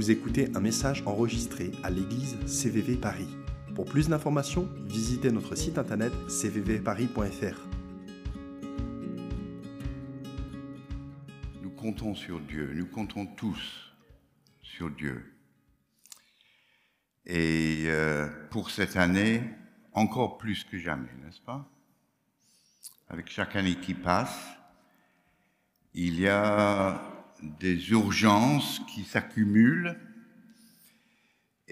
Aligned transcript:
Vous 0.00 0.10
écoutez 0.10 0.50
un 0.54 0.60
message 0.60 1.02
enregistré 1.04 1.72
à 1.82 1.90
l'église 1.90 2.38
CVV 2.46 2.96
Paris. 2.96 3.28
Pour 3.74 3.84
plus 3.84 4.08
d'informations, 4.08 4.66
visitez 4.86 5.30
notre 5.30 5.54
site 5.56 5.76
internet 5.76 6.10
cvvparis.fr. 6.26 7.68
Nous 11.60 11.70
comptons 11.72 12.14
sur 12.14 12.40
Dieu, 12.40 12.72
nous 12.74 12.86
comptons 12.86 13.26
tous 13.26 13.92
sur 14.62 14.88
Dieu. 14.88 15.22
Et 17.26 17.82
euh, 17.88 18.26
pour 18.48 18.70
cette 18.70 18.96
année, 18.96 19.42
encore 19.92 20.38
plus 20.38 20.64
que 20.64 20.78
jamais, 20.78 21.12
n'est-ce 21.22 21.42
pas? 21.42 21.70
Avec 23.10 23.28
chaque 23.28 23.54
année 23.54 23.76
qui 23.76 23.92
passe, 23.92 24.46
il 25.92 26.18
y 26.18 26.26
a 26.26 27.19
des 27.42 27.90
urgences 27.90 28.80
qui 28.88 29.04
s'accumulent 29.04 29.96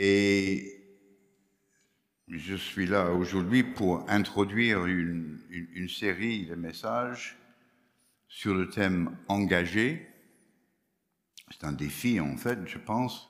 et 0.00 0.78
je 2.28 2.54
suis 2.54 2.86
là 2.86 3.10
aujourd'hui 3.12 3.64
pour 3.64 4.08
introduire 4.08 4.86
une, 4.86 5.38
série 5.88 6.46
de 6.46 6.54
messages 6.54 7.36
sur 8.28 8.54
le 8.54 8.68
thème 8.68 9.16
engagé. 9.26 10.06
C'est 11.50 11.64
un 11.64 11.72
défi 11.72 12.20
en 12.20 12.36
fait, 12.36 12.58
je 12.66 12.78
pense, 12.78 13.28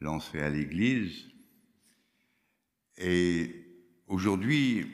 lancé 0.00 0.40
à 0.40 0.48
l'Église. 0.48 1.26
Et 2.96 3.66
aujourd'hui, 4.08 4.86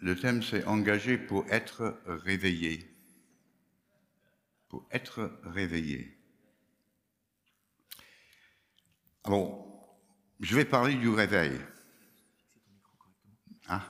le 0.00 0.16
thème 0.16 0.42
c'est 0.42 0.64
engagé 0.64 1.16
pour 1.16 1.46
être 1.48 1.98
réveillé 2.06 2.89
pour 4.70 4.86
être 4.92 5.38
réveillé. 5.42 6.16
Alors, 9.24 9.98
je 10.38 10.56
vais 10.56 10.64
parler 10.64 10.94
du 10.94 11.08
réveil. 11.08 11.60
Hein? 13.68 13.82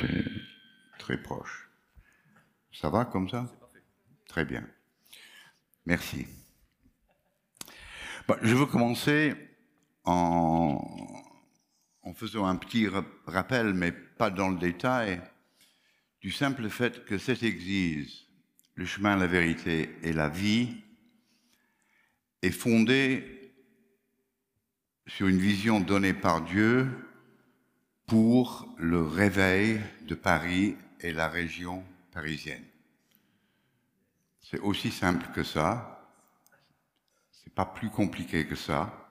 C'est 0.00 0.24
très 0.98 1.16
proche. 1.16 1.70
Ça 2.72 2.90
va 2.90 3.04
comme 3.04 3.28
ça? 3.28 3.50
Très 4.28 4.44
bien. 4.44 4.66
Merci. 5.86 6.26
Bon, 8.26 8.36
je 8.42 8.54
veux 8.54 8.66
commencer 8.66 9.34
en, 10.04 10.80
en, 12.02 12.14
faisant 12.14 12.46
un 12.46 12.56
petit 12.56 12.88
rappel, 13.26 13.74
mais 13.74 13.92
pas 13.92 14.30
dans 14.30 14.48
le 14.48 14.58
détail, 14.58 15.20
du 16.20 16.30
simple 16.30 16.68
fait 16.68 17.04
que 17.04 17.18
cette 17.18 17.42
Église, 17.42 18.26
le 18.74 18.86
chemin, 18.86 19.16
la 19.16 19.26
vérité 19.26 19.90
et 20.02 20.12
la 20.12 20.28
vie, 20.28 20.82
est 22.42 22.50
fondée 22.50 23.54
sur 25.06 25.26
une 25.26 25.38
vision 25.38 25.80
donnée 25.80 26.14
par 26.14 26.42
Dieu 26.42 26.88
pour 28.06 28.74
le 28.78 29.02
réveil 29.02 29.80
de 30.06 30.14
Paris 30.14 30.76
et 31.00 31.12
la 31.12 31.28
région 31.28 31.82
parisienne. 32.12 32.64
C'est 34.40 34.60
aussi 34.60 34.90
simple 34.90 35.26
que 35.34 35.42
ça. 35.42 36.12
C'est 37.32 37.54
pas 37.54 37.66
plus 37.66 37.90
compliqué 37.90 38.46
que 38.46 38.56
ça. 38.56 39.10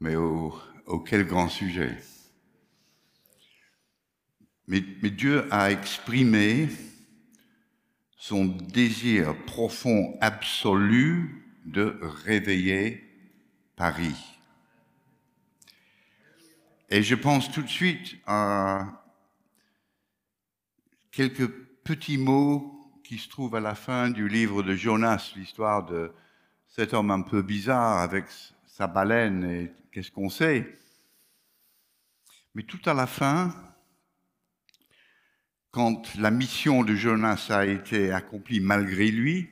Mais 0.00 0.16
au, 0.16 0.54
auquel 0.86 1.26
grand 1.26 1.48
sujet. 1.48 1.96
Mais 4.66 4.80
Dieu 4.80 5.46
a 5.52 5.70
exprimé 5.70 6.68
son 8.16 8.46
désir 8.46 9.36
profond, 9.44 10.16
absolu 10.20 11.44
de 11.66 11.98
réveiller 12.24 13.04
Paris. 13.76 14.33
Et 16.90 17.02
je 17.02 17.14
pense 17.14 17.50
tout 17.50 17.62
de 17.62 17.68
suite 17.68 18.16
à 18.26 19.02
quelques 21.10 21.48
petits 21.82 22.18
mots 22.18 23.00
qui 23.02 23.18
se 23.18 23.28
trouvent 23.28 23.54
à 23.54 23.60
la 23.60 23.74
fin 23.74 24.10
du 24.10 24.28
livre 24.28 24.62
de 24.62 24.74
Jonas, 24.74 25.32
l'histoire 25.34 25.86
de 25.86 26.12
cet 26.68 26.92
homme 26.92 27.10
un 27.10 27.22
peu 27.22 27.40
bizarre 27.40 27.98
avec 27.98 28.26
sa 28.66 28.86
baleine 28.86 29.44
et 29.44 29.72
qu'est-ce 29.92 30.10
qu'on 30.10 30.28
sait. 30.28 30.78
Mais 32.54 32.64
tout 32.64 32.80
à 32.84 32.92
la 32.92 33.06
fin, 33.06 33.54
quand 35.70 36.14
la 36.16 36.30
mission 36.30 36.84
de 36.84 36.94
Jonas 36.94 37.46
a 37.48 37.64
été 37.64 38.12
accomplie 38.12 38.60
malgré 38.60 39.10
lui, 39.10 39.48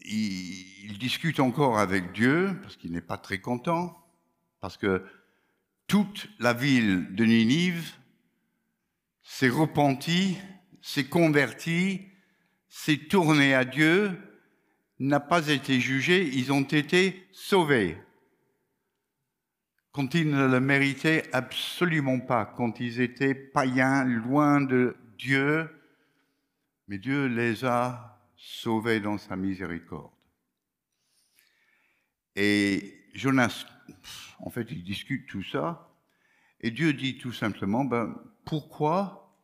il, 0.00 0.84
il 0.84 0.98
discute 0.98 1.38
encore 1.38 1.78
avec 1.78 2.12
Dieu 2.12 2.58
parce 2.62 2.76
qu'il 2.76 2.90
n'est 2.90 3.00
pas 3.00 3.18
très 3.18 3.40
content, 3.40 4.01
parce 4.62 4.76
que 4.76 5.04
toute 5.88 6.30
la 6.38 6.54
ville 6.54 7.14
de 7.16 7.24
Ninive 7.24 7.94
s'est 9.24 9.48
repentie, 9.48 10.38
s'est 10.80 11.08
convertie, 11.08 12.06
s'est 12.68 12.96
tournée 12.96 13.54
à 13.54 13.64
Dieu, 13.64 14.16
n'a 15.00 15.18
pas 15.18 15.48
été 15.48 15.80
jugée, 15.80 16.28
ils 16.28 16.52
ont 16.52 16.62
été 16.62 17.26
sauvés. 17.32 17.98
Quand 19.90 20.14
ils 20.14 20.30
ne 20.30 20.46
le 20.46 20.60
méritaient 20.60 21.28
absolument 21.32 22.20
pas, 22.20 22.46
quand 22.46 22.78
ils 22.78 23.00
étaient 23.00 23.34
païens, 23.34 24.04
loin 24.04 24.60
de 24.60 24.96
Dieu, 25.18 25.68
mais 26.86 26.98
Dieu 26.98 27.26
les 27.26 27.64
a 27.64 28.22
sauvés 28.36 29.00
dans 29.00 29.18
sa 29.18 29.34
miséricorde. 29.34 30.12
Et 32.36 33.02
Jonas 33.12 33.66
en 34.42 34.50
fait, 34.50 34.70
ils 34.70 34.82
discutent 34.82 35.28
tout 35.28 35.44
ça. 35.44 35.88
Et 36.60 36.70
Dieu 36.70 36.92
dit 36.92 37.16
tout 37.16 37.32
simplement, 37.32 37.84
ben, 37.84 38.14
pourquoi 38.44 39.38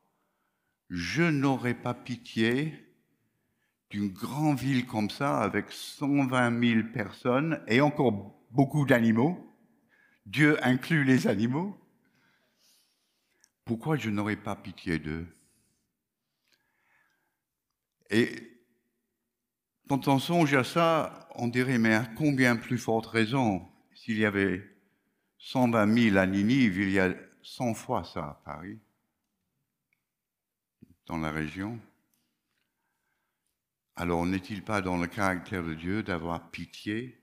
je 0.90 1.22
n'aurais 1.22 1.74
pas 1.74 1.94
pitié 1.94 2.74
d'une 3.90 4.08
grande 4.08 4.58
ville 4.58 4.86
comme 4.86 5.08
ça, 5.08 5.40
avec 5.40 5.70
120 5.70 6.60
000 6.60 6.88
personnes 6.92 7.62
et 7.68 7.80
encore 7.80 8.42
beaucoup 8.50 8.84
d'animaux? 8.84 9.56
Dieu 10.26 10.58
inclut 10.66 11.04
les 11.04 11.26
animaux. 11.26 11.78
Pourquoi 13.64 13.96
je 13.96 14.10
n'aurais 14.10 14.36
pas 14.36 14.56
pitié 14.56 14.98
d'eux? 14.98 15.26
Et 18.10 18.60
quand 19.88 20.08
on 20.08 20.18
songe 20.18 20.54
à 20.54 20.64
ça, 20.64 21.28
on 21.36 21.46
dirait, 21.46 21.78
mais 21.78 21.94
à 21.94 22.04
combien 22.04 22.56
plus 22.56 22.78
forte 22.78 23.06
raison 23.06 23.66
s'il 23.94 24.18
y 24.18 24.24
avait 24.24 24.77
120 25.38 26.10
000 26.10 26.16
à 26.16 26.26
Ninive, 26.26 26.78
il 26.78 26.90
y 26.90 26.98
a 26.98 27.14
100 27.42 27.74
fois 27.74 28.04
ça 28.04 28.24
à 28.24 28.34
Paris, 28.44 28.78
dans 31.06 31.18
la 31.18 31.30
région. 31.30 31.78
Alors 33.96 34.26
n'est-il 34.26 34.64
pas 34.64 34.80
dans 34.80 34.96
le 34.96 35.06
caractère 35.06 35.64
de 35.64 35.74
Dieu 35.74 36.02
d'avoir 36.02 36.50
pitié 36.50 37.20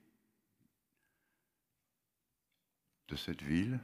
de 3.08 3.16
cette 3.16 3.42
ville? 3.42 3.80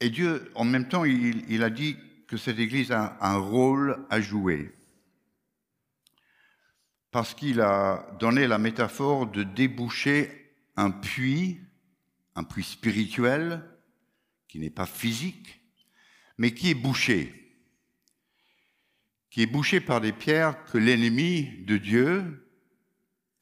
Et 0.00 0.10
Dieu, 0.10 0.52
en 0.54 0.64
même 0.64 0.88
temps, 0.88 1.04
il, 1.04 1.50
il, 1.50 1.62
a 1.64 1.70
dit 1.70 1.96
que 2.28 2.36
cette 2.36 2.58
Église 2.58 2.92
a 2.92 3.18
un 3.20 3.36
rôle 3.36 4.06
à 4.10 4.20
jouer 4.20 4.77
parce 7.10 7.34
qu'il 7.34 7.60
a 7.60 8.06
donné 8.20 8.46
la 8.46 8.58
métaphore 8.58 9.26
de 9.26 9.42
déboucher 9.42 10.52
un 10.76 10.90
puits, 10.90 11.60
un 12.34 12.44
puits 12.44 12.64
spirituel, 12.64 13.64
qui 14.46 14.58
n'est 14.58 14.70
pas 14.70 14.86
physique, 14.86 15.60
mais 16.36 16.52
qui 16.52 16.70
est 16.70 16.74
bouché, 16.74 17.56
qui 19.30 19.42
est 19.42 19.46
bouché 19.46 19.80
par 19.80 20.00
des 20.00 20.12
pierres 20.12 20.64
que 20.64 20.78
l'ennemi 20.78 21.64
de 21.66 21.76
Dieu 21.76 22.48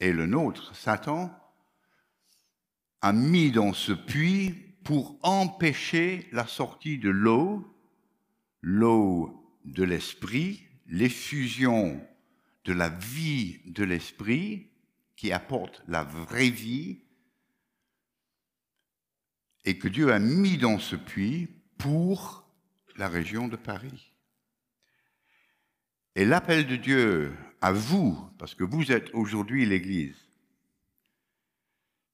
et 0.00 0.12
le 0.12 0.26
nôtre, 0.26 0.74
Satan, 0.74 1.32
a 3.02 3.12
mis 3.12 3.50
dans 3.50 3.72
ce 3.72 3.92
puits 3.92 4.54
pour 4.84 5.18
empêcher 5.22 6.28
la 6.32 6.46
sortie 6.46 6.98
de 6.98 7.10
l'eau, 7.10 7.76
l'eau 8.62 9.58
de 9.64 9.84
l'esprit, 9.84 10.62
l'effusion 10.86 12.00
de 12.66 12.72
la 12.72 12.88
vie 12.88 13.60
de 13.66 13.84
l'esprit 13.84 14.68
qui 15.14 15.32
apporte 15.32 15.82
la 15.86 16.02
vraie 16.02 16.50
vie 16.50 17.00
et 19.64 19.78
que 19.78 19.86
Dieu 19.86 20.12
a 20.12 20.18
mis 20.18 20.58
dans 20.58 20.80
ce 20.80 20.96
puits 20.96 21.48
pour 21.78 22.44
la 22.96 23.08
région 23.08 23.46
de 23.46 23.56
Paris. 23.56 24.12
Et 26.16 26.24
l'appel 26.24 26.66
de 26.66 26.76
Dieu 26.76 27.32
à 27.60 27.72
vous, 27.72 28.18
parce 28.38 28.54
que 28.54 28.64
vous 28.64 28.90
êtes 28.90 29.14
aujourd'hui 29.14 29.64
l'Église, 29.64 30.16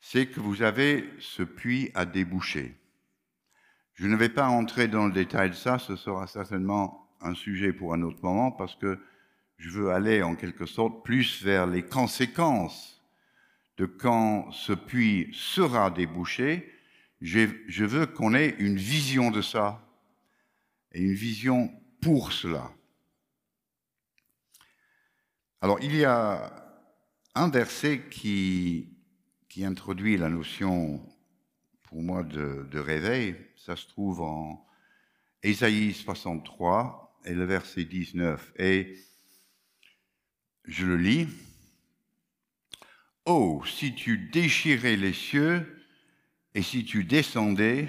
c'est 0.01 0.27
que 0.27 0.41
vous 0.41 0.61
avez 0.61 1.09
ce 1.19 1.43
puits 1.43 1.91
à 1.95 2.05
déboucher. 2.05 2.77
Je 3.95 4.07
ne 4.07 4.17
vais 4.17 4.29
pas 4.29 4.49
entrer 4.49 4.87
dans 4.87 5.07
le 5.07 5.13
détail 5.13 5.51
de 5.51 5.55
ça, 5.55 5.79
ce 5.79 5.97
sera 5.97 6.27
certainement 6.27 7.09
un 7.21 7.35
sujet 7.35 7.73
pour 7.73 7.95
un 7.95 8.03
autre 8.03 8.23
moment, 8.23 8.51
parce 8.51 8.75
que 8.77 8.99
je 9.59 9.71
veux 9.71 9.91
aller 9.91 10.23
en 10.23 10.35
quelque 10.35 10.67
sorte 10.67 11.05
plus 11.05 11.43
vers 11.43 11.67
les 11.67 11.83
conséquences 11.83 13.03
de 13.77 13.87
quand 13.87 14.51
ce 14.53 14.73
puits 14.73 15.31
sera 15.33 15.91
débouché. 15.91 16.73
Je 17.21 17.85
veux 17.85 18.07
qu'on 18.07 18.35
ait 18.35 18.57
une 18.59 18.77
vision 18.77 19.31
de 19.31 19.43
ça, 19.43 19.81
et 20.93 21.01
une 21.01 21.15
vision 21.15 21.73
pour 22.01 22.33
cela. 22.33 22.71
Alors, 25.61 25.79
il 25.81 25.95
y 25.95 26.05
a 26.05 26.53
un 27.35 27.49
verset 27.49 28.03
qui, 28.11 28.89
qui 29.49 29.65
introduit 29.65 30.17
la 30.17 30.29
notion, 30.29 31.01
pour 31.85 32.03
moi, 32.03 32.23
de, 32.25 32.67
de 32.71 32.79
réveil. 32.79 33.37
Ça 33.57 33.77
se 33.77 33.87
trouve 33.87 34.21
en 34.21 34.67
Ésaïe 35.43 35.95
63 35.95 37.21
et 37.25 37.35
le 37.35 37.45
verset 37.45 37.85
19. 37.85 38.53
Et 38.59 38.97
je 40.65 40.87
le 40.87 40.97
lis. 40.97 41.29
Oh, 43.25 43.63
si 43.67 43.95
tu 43.95 44.19
déchirais 44.19 44.97
les 44.97 45.13
cieux 45.13 45.87
et 46.55 46.63
si 46.63 46.85
tu 46.85 47.05
descendais, 47.05 47.89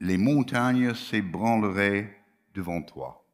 les 0.00 0.16
montagnes 0.16 0.94
s'ébranleraient 0.94 2.24
devant 2.54 2.82
toi. 2.82 3.26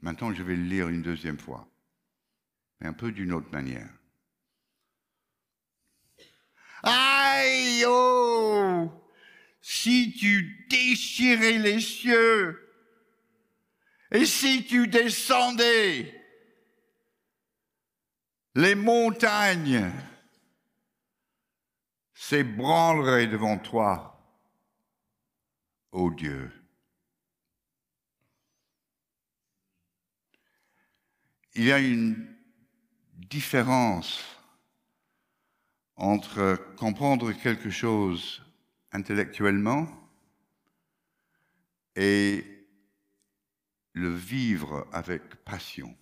Maintenant, 0.00 0.32
je 0.32 0.42
vais 0.42 0.56
le 0.56 0.64
lire 0.64 0.88
une 0.88 1.02
deuxième 1.02 1.38
fois, 1.38 1.68
mais 2.80 2.88
un 2.88 2.92
peu 2.92 3.12
d'une 3.12 3.32
autre 3.32 3.50
manière. 3.52 3.88
Aïe, 6.82 7.84
oh, 7.86 8.90
si 9.60 10.12
tu 10.18 10.66
déchirais 10.68 11.58
les 11.58 11.80
cieux 11.80 12.71
et 14.12 14.26
si 14.26 14.64
tu 14.64 14.88
descendais 14.88 16.18
les 18.54 18.74
montagnes 18.74 19.90
s'ébranleraient 22.12 23.26
devant 23.26 23.58
toi, 23.58 24.20
ô 25.90 26.10
Dieu. 26.10 26.52
il 31.54 31.64
y 31.64 31.72
a 31.72 31.78
une 31.78 32.34
différence 33.14 34.22
entre 35.96 36.58
comprendre 36.76 37.32
quelque 37.32 37.70
chose 37.70 38.42
intellectuellement 38.92 39.86
et 41.94 42.44
le 43.92 44.14
vivre 44.14 44.88
avec 44.92 45.36
passion. 45.44 45.96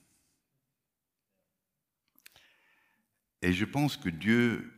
Et 3.43 3.53
je 3.53 3.65
pense 3.65 3.97
que 3.97 4.09
Dieu 4.09 4.73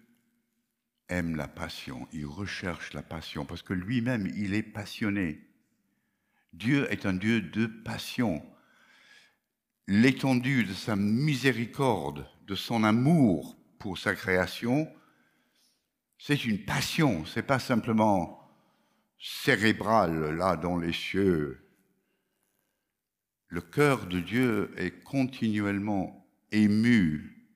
aime 1.09 1.37
la 1.37 1.49
passion, 1.49 2.09
il 2.13 2.27
recherche 2.27 2.93
la 2.93 3.03
passion, 3.03 3.45
parce 3.45 3.63
que 3.63 3.75
lui-même, 3.75 4.33
il 4.37 4.55
est 4.55 4.63
passionné. 4.63 5.41
Dieu 6.53 6.91
est 6.93 7.07
un 7.07 7.15
Dieu 7.15 7.41
de 7.41 7.67
passion 7.67 8.43
l'étendue 9.89 10.65
de 10.65 10.75
sa 10.75 10.97
miséricorde, 10.97 12.27
de 12.47 12.55
son 12.55 12.85
amour 12.85 13.57
pour 13.79 13.99
sa 13.99 14.15
création, 14.15 14.93
c'est 16.19 16.45
une 16.45 16.65
passion, 16.65 17.27
c'est 17.27 17.43
pas 17.43 17.59
simplement 17.59 18.39
cérébral 19.19 20.37
là 20.37 20.57
dans 20.57 20.79
les 20.79 20.93
cieux. 20.93 21.69
Le 23.53 23.61
cœur 23.61 24.07
de 24.07 24.19
Dieu 24.19 24.73
est 24.79 25.05
continuellement 25.05 26.27
ému 26.53 27.47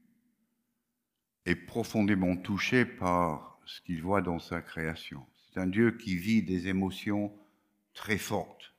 et 1.46 1.54
profondément 1.54 2.36
touché 2.36 2.84
par 2.84 3.58
ce 3.64 3.80
qu'il 3.80 4.02
voit 4.02 4.20
dans 4.20 4.38
sa 4.38 4.60
création. 4.60 5.26
C'est 5.38 5.58
un 5.58 5.66
Dieu 5.66 5.92
qui 5.92 6.18
vit 6.18 6.42
des 6.42 6.68
émotions 6.68 7.34
très 7.94 8.18
fortes 8.18 8.74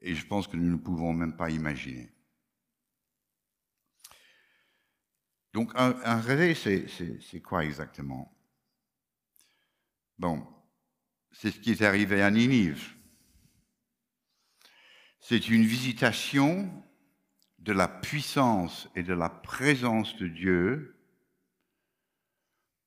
et 0.00 0.14
je 0.14 0.26
pense 0.26 0.48
que 0.48 0.56
nous 0.56 0.70
ne 0.70 0.78
pouvons 0.78 1.12
même 1.12 1.36
pas 1.36 1.50
imaginer. 1.50 2.10
Donc, 5.52 5.72
un, 5.74 6.20
réveil, 6.22 6.56
c'est 6.56 7.40
quoi 7.42 7.66
exactement? 7.66 8.34
Bon, 10.18 10.46
c'est 11.32 11.50
ce 11.50 11.60
qui 11.60 11.72
est 11.72 11.82
arrivé 11.82 12.22
à 12.22 12.30
Ninive. 12.30 12.94
C'est 15.30 15.48
une 15.48 15.64
visitation 15.64 16.68
de 17.60 17.72
la 17.72 17.86
puissance 17.86 18.88
et 18.96 19.04
de 19.04 19.14
la 19.14 19.28
présence 19.28 20.16
de 20.16 20.26
Dieu 20.26 20.96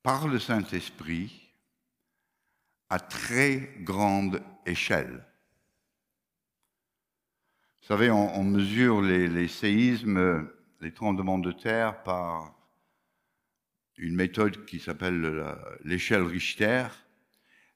par 0.02 0.28
le 0.28 0.38
Saint-Esprit 0.38 1.54
à 2.90 3.00
très 3.00 3.72
grande 3.80 4.42
échelle. 4.66 5.24
Vous 7.80 7.86
savez, 7.86 8.10
on, 8.10 8.44
mesure 8.44 9.00
les, 9.00 9.48
séismes 9.48 10.46
les 10.82 10.92
tremblements 10.92 11.38
de 11.38 11.50
terre 11.50 12.02
par 12.02 12.54
une 13.96 14.16
méthode 14.16 14.66
qui 14.66 14.80
s'appelle 14.80 15.56
l'échelle 15.82 16.24
Richter, 16.24 16.88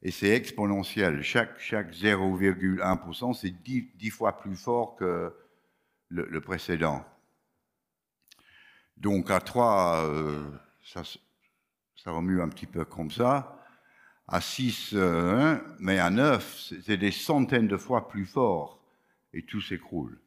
et 0.03 0.11
c'est 0.11 0.31
exponentiel. 0.31 1.23
Chaque, 1.23 1.59
chaque 1.59 1.93
0,1%, 1.93 3.35
c'est 3.35 3.51
10, 3.51 4.11
fois 4.11 4.39
plus 4.39 4.57
fort 4.57 4.97
que 4.97 5.35
le, 6.09 6.41
précédent. 6.41 7.05
Donc 8.97 9.31
à 9.31 9.41
3, 9.41 10.05
euh, 10.07 10.51
ça, 10.85 11.03
ça, 11.97 12.11
remue 12.11 12.41
un 12.41 12.49
petit 12.49 12.67
peu 12.67 12.85
comme 12.85 13.11
ça. 13.11 13.55
À 14.27 14.41
6, 14.41 14.91
euh, 14.95 15.57
mais 15.79 15.99
à 15.99 16.11
9, 16.11 16.73
c'est 16.85 16.97
des 16.97 17.13
centaines 17.13 17.69
de 17.69 17.77
fois 17.77 18.09
plus 18.09 18.27
fort, 18.27 18.83
et 19.33 19.45
tout 19.45 19.61
s'écroule. 19.61 20.21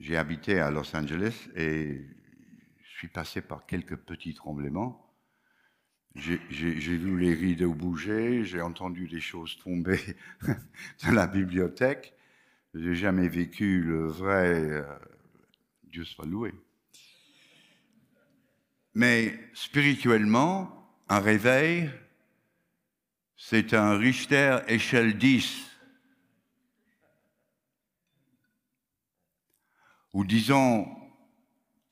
J'ai 0.00 0.16
habité 0.16 0.60
à 0.60 0.70
Los 0.70 0.94
Angeles 0.94 1.48
et 1.56 2.04
je 2.82 2.98
suis 2.98 3.08
passé 3.08 3.40
par 3.40 3.64
quelques 3.64 3.96
petits 3.96 4.34
tremblements. 4.34 5.03
J'ai 6.14 6.38
vu 6.96 7.18
les 7.18 7.34
rideaux 7.34 7.74
bouger, 7.74 8.44
j'ai 8.44 8.60
entendu 8.60 9.08
des 9.08 9.20
choses 9.20 9.58
tomber 9.58 9.98
dans 11.04 11.12
la 11.12 11.26
bibliothèque. 11.26 12.14
Je 12.72 12.80
n'ai 12.80 12.94
jamais 12.94 13.28
vécu 13.28 13.82
le 13.82 14.06
vrai 14.06 14.48
euh, 14.48 14.82
Dieu 15.84 16.04
soit 16.04 16.26
loué. 16.26 16.52
Mais 18.94 19.38
spirituellement, 19.54 20.88
un 21.08 21.18
réveil, 21.18 21.90
c'est 23.36 23.74
un 23.74 23.96
Richter 23.96 24.58
échelle 24.68 25.18
10. 25.18 25.74
ou 30.14 30.24
disons 30.24 30.86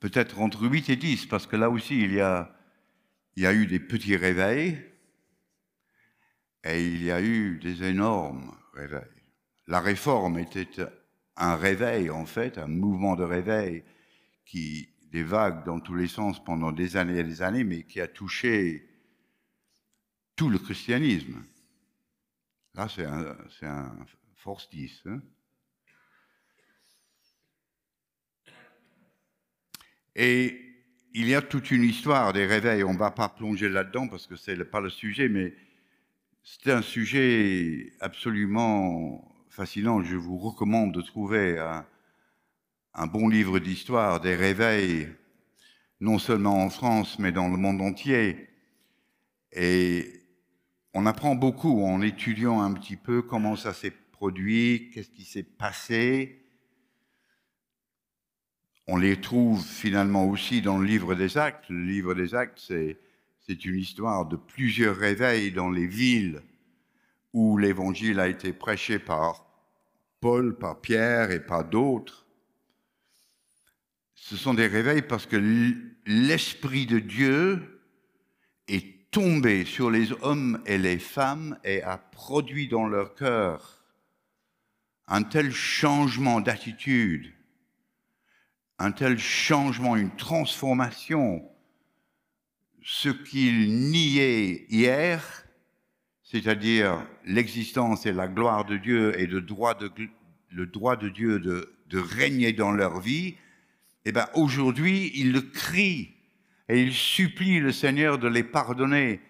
peut-être 0.01 0.41
entre 0.41 0.63
8 0.63 0.89
et 0.89 0.97
10, 0.97 1.27
parce 1.27 1.47
que 1.47 1.57
là 1.57 1.69
aussi 1.69 2.01
il 2.01 2.15
y 2.15 2.21
a, 2.21 2.57
il 3.37 3.43
y 3.43 3.47
a 3.47 3.55
eu 3.55 3.67
des 3.67 3.81
petits 3.81 4.17
réveils 4.17 4.79
et 6.65 6.85
il 6.85 7.03
y 7.03 7.11
a 7.11 7.21
eu 7.21 7.59
des 7.59 7.85
énormes 7.85 8.57
réveils. 8.75 9.03
La 9.67 9.81
réforme 9.81 10.39
était 10.39 10.69
un 11.37 11.57
réveil 11.57 12.11
en 12.11 12.27
fait, 12.27 12.59
un 12.59 12.69
mouvement 12.69 13.17
de 13.17 13.25
réveil 13.25 13.85
qui 14.45 14.93
des 15.13 15.23
vagues 15.23 15.65
dans 15.65 15.79
tous 15.79 15.95
les 15.95 16.09
sens 16.09 16.43
pendant 16.43 16.73
des 16.73 16.97
années 16.97 17.19
et 17.19 17.25
des 17.25 17.43
années, 17.43 17.65
mais 17.65 17.85
qui 17.85 18.01
a 18.01 18.09
touché 18.09 18.89
tout 20.35 20.49
le 20.49 20.59
christianisme. 20.59 21.45
Là, 22.75 22.89
c'est 22.89 23.05
un, 23.05 24.07
force 24.37 24.71
10. 24.71 25.03
Hein 25.07 25.21
Et 30.15 30.62
il 31.15 31.29
y 31.29 31.35
a 31.35 31.43
toute 31.43 31.71
une 31.71 31.85
histoire 31.85 32.33
des 32.33 32.47
réveils. 32.47 32.85
On 32.85 32.95
ne 32.95 32.99
va 32.99 33.11
pas 33.11 33.29
plonger 33.29 33.69
là-dedans 33.69 34.09
parce 34.09 34.27
que 34.27 34.37
ce 34.37 34.53
n'est 34.53 34.65
pas 34.65 34.81
le 34.81 34.91
sujet, 34.91 35.29
mais 35.29 35.55
c'est 36.43 36.73
un 36.73 36.83
sujet 36.83 37.93
absolument 38.01 39.33
fascinant. 39.49 40.03
Je 40.03 40.17
vous 40.17 40.39
recommande 40.39 40.93
de 40.93 41.03
trouver 41.03 41.59
un, 41.59 41.85
un 42.95 43.07
bon 43.07 43.29
livre 43.29 43.59
d'histoire 43.59 44.21
des 44.21 44.35
réveils, 44.35 45.09
non 46.01 46.19
seulement 46.19 46.65
en 46.65 46.71
France, 46.71 47.19
mais 47.19 47.33
dans 47.33 47.49
le 47.49 47.57
monde 47.57 47.81
entier. 47.81 48.49
Et 49.53 50.23
on 50.95 51.07
apprend 51.07 51.35
beaucoup 51.35 51.85
en 51.85 52.01
étudiant 52.03 52.61
un 52.63 52.73
petit 52.73 52.97
peu 52.97 53.23
comment 53.23 53.57
ça 53.57 53.73
s'est 53.73 53.93
produit, 54.13 54.91
qu'est-ce 54.93 55.11
qui 55.11 55.25
s'est 55.25 55.43
passé. 55.43 56.42
On 58.89 58.97
les 58.97 59.21
trouve 59.21 59.65
finalement 59.65 60.27
aussi 60.27 60.61
dans 60.61 60.79
le 60.79 60.87
livre 60.87 61.15
des 61.15 61.39
actes. 61.39 61.69
Le 61.69 61.85
livre 61.85 62.15
des 62.15 62.35
actes, 62.35 62.59
c'est, 62.59 62.99
une 63.65 63.79
histoire 63.79 64.27
de 64.27 64.37
plusieurs 64.37 64.97
réveils 64.97 65.53
dans 65.53 65.71
les 65.71 65.87
villes 65.87 66.43
où 67.33 67.59
l'évangile 67.59 68.19
a 68.19 68.29
été 68.29 68.53
prêché 68.53 68.99
par 68.99 69.47
Paul, 70.21 70.57
par 70.57 70.81
Pierre 70.81 71.31
et 71.31 71.45
par 71.45 71.65
d'autres. 71.65 72.27
Ce 74.15 74.37
sont 74.37 74.55
des 74.55 74.67
réveils 74.67 75.03
parce 75.03 75.27
que 75.27 75.37
l'Esprit 76.07 76.87
de 76.87 76.99
Dieu 76.99 77.83
est 78.69 79.11
tombé 79.11 79.65
sur 79.65 79.91
les 79.91 80.13
hommes 80.23 80.63
et 80.65 80.79
les 80.79 80.99
femmes 80.99 81.59
et 81.63 81.83
a 81.83 81.99
produit 81.99 82.69
dans 82.69 82.87
leur 82.87 83.15
cœur 83.15 83.83
un 85.09 85.23
tel 85.23 85.53
changement 85.53 86.41
d'attitude, 86.41 87.33
un 88.83 88.91
tel 88.91 89.17
changement, 89.17 89.95
une 89.95 90.15
transformation. 90.17 91.49
Ce 92.83 93.09
qu'ils 93.09 93.91
niaient 93.91 94.67
hier, 94.71 95.45
c'est-à-dire 96.25 97.07
l'existence 97.25 98.07
et 98.07 98.13
la 98.13 98.27
gloire 98.27 98.65
de 98.65 98.77
Dieu 98.77 99.17
et 99.21 99.29
le 99.29 99.41
droit 99.41 99.75
de, 99.75 99.89
le 100.51 100.67
droit 100.67 100.97
de 100.97 101.09
Dieu 101.09 101.39
de, 101.39 101.73
de 101.87 101.99
régner 102.01 102.53
dans 102.53 102.73
leur 102.73 103.01
vie, 103.01 103.37
eh 104.05 104.11
bien 104.11 104.27
aujourd'hui, 104.35 105.13
ils 105.15 105.33
le 105.33 105.43
crient 105.43 106.17
et 106.69 106.83
ils 106.83 106.93
supplient 106.93 107.61
le 107.61 107.71
Seigneur 107.71 108.19
de 108.19 108.27
les 108.27 108.43
pardonner 108.43 109.21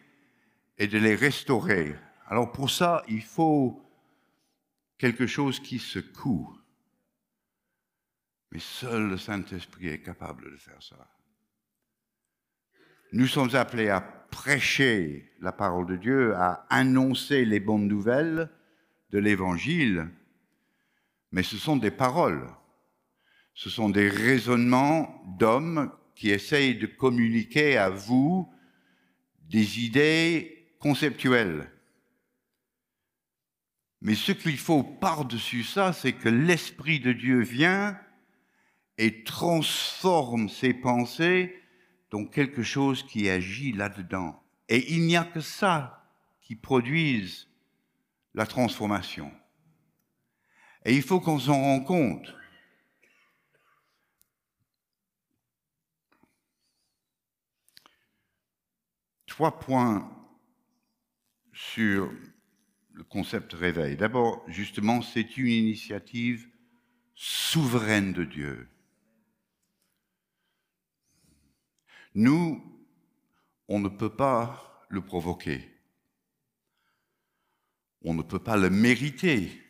et 0.79 0.87
de 0.87 0.97
les 0.97 1.15
restaurer. 1.15 1.95
Alors 2.27 2.53
pour 2.53 2.71
ça, 2.71 3.03
il 3.07 3.23
faut 3.23 3.83
quelque 4.97 5.27
chose 5.27 5.61
qui 5.61 5.79
secoue. 5.79 6.59
Mais 8.53 8.59
seul 8.59 9.09
le 9.09 9.17
Saint-Esprit 9.17 9.89
est 9.89 10.03
capable 10.03 10.53
de 10.53 10.57
faire 10.59 10.83
ça. 10.83 11.09
Nous 13.13 13.27
sommes 13.27 13.55
appelés 13.55 13.89
à 13.89 14.03
prêcher 14.03 15.33
la 15.41 15.53
parole 15.53 15.87
de 15.87 15.97
Dieu, 15.97 16.35
à 16.35 16.67
annoncer 16.69 17.47
les 17.47 17.61
bonnes 17.61 17.89
nouvelles 17.89 18.51
de 19.11 19.19
l'Évangile, 19.19 20.07
mais 21.31 21.43
ce 21.43 21.57
sont 21.57 21.79
des 21.79 21.91
paroles, 21.91 22.47
ce 23.55 23.71
sont 23.71 23.89
des 23.89 24.11
raisonnements 24.11 25.25
d'hommes 25.39 25.91
qui 26.15 26.29
essayent 26.29 26.77
de 26.77 26.87
communiquer 26.87 27.79
à 27.79 27.89
vous 27.89 28.53
des 29.49 29.81
idées 29.81 30.77
conceptuelles. 30.79 31.71
Mais 34.03 34.15
ce 34.15 34.33
qu'il 34.33 34.59
faut 34.59 34.83
par-dessus 34.83 35.65
ça, 35.65 35.95
c'est 35.95 36.13
que 36.13 36.29
l'Esprit 36.29 37.01
de 37.01 37.13
Dieu 37.13 37.41
vient 37.41 37.99
et 38.99 39.25
transforme 39.25 40.49
ses 40.49 40.75
pensées 40.75 41.63
donc 42.13 42.35
quelque 42.35 42.63
chose 42.63 43.03
qui 43.03 43.31
agit 43.31 43.73
là-dedans. 43.73 44.41
Et 44.69 44.93
il 44.93 45.07
n'y 45.07 45.17
a 45.17 45.25
que 45.25 45.41
ça 45.41 46.07
qui 46.43 46.55
produise 46.55 47.49
la 48.35 48.47
transformation. 48.47 49.33
Et 50.85 50.95
il 50.95 51.03
faut 51.03 51.21
qu'on 51.21 51.39
s'en 51.39 51.59
rende 51.61 51.87
compte. 51.87 52.35
Trois 59.27 59.59
points 59.59 60.11
sur 61.55 62.13
le 62.93 63.05
concept 63.05 63.55
réveil. 63.55 63.97
D'abord, 63.97 64.45
justement, 64.49 65.01
c'est 65.01 65.39
une 65.39 65.49
initiative 65.49 66.47
souveraine 67.15 68.13
de 68.13 68.25
Dieu. 68.25 68.69
Nous, 72.15 72.63
on 73.69 73.79
ne 73.79 73.89
peut 73.89 74.15
pas 74.15 74.85
le 74.89 75.01
provoquer. 75.01 75.69
On 78.05 78.15
ne 78.15 78.23
peut 78.23 78.39
pas 78.39 78.57
le 78.57 78.69
mériter. 78.69 79.63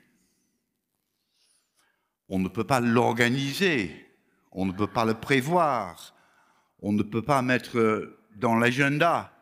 On 2.29 2.39
ne 2.39 2.49
peut 2.49 2.65
pas 2.65 2.81
l'organiser. 2.81 4.09
On 4.51 4.67
ne 4.67 4.73
peut 4.73 4.87
pas 4.87 5.05
le 5.05 5.15
prévoir. 5.15 6.15
On 6.81 6.93
ne 6.93 7.03
peut 7.03 7.23
pas 7.23 7.43
mettre 7.43 8.19
dans 8.37 8.57
l'agenda. 8.57 9.33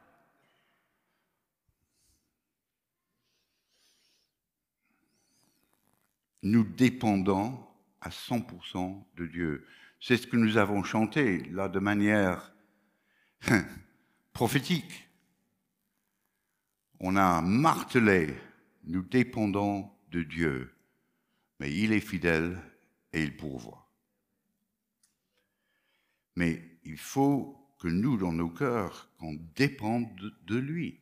Nous 6.42 6.64
dépendons 6.64 7.66
à 8.00 8.10
100% 8.10 9.04
de 9.16 9.26
Dieu. 9.26 9.66
C'est 10.00 10.16
ce 10.16 10.26
que 10.26 10.36
nous 10.36 10.56
avons 10.56 10.82
chanté 10.82 11.44
là 11.50 11.68
de 11.68 11.78
manière 11.78 12.52
prophétique. 14.32 15.08
On 16.98 17.16
a 17.16 17.40
martelé, 17.40 18.36
nous 18.84 19.02
dépendons 19.02 19.90
de 20.10 20.22
Dieu, 20.22 20.74
mais 21.58 21.74
il 21.74 21.92
est 21.92 22.00
fidèle 22.00 22.60
et 23.12 23.22
il 23.22 23.36
pourvoit. 23.36 23.88
Mais 26.36 26.62
il 26.84 26.98
faut 26.98 27.60
que 27.78 27.88
nous, 27.88 28.16
dans 28.16 28.32
nos 28.32 28.50
cœurs, 28.50 29.10
qu'on 29.18 29.36
dépende 29.54 30.34
de 30.46 30.56
lui. 30.56 31.00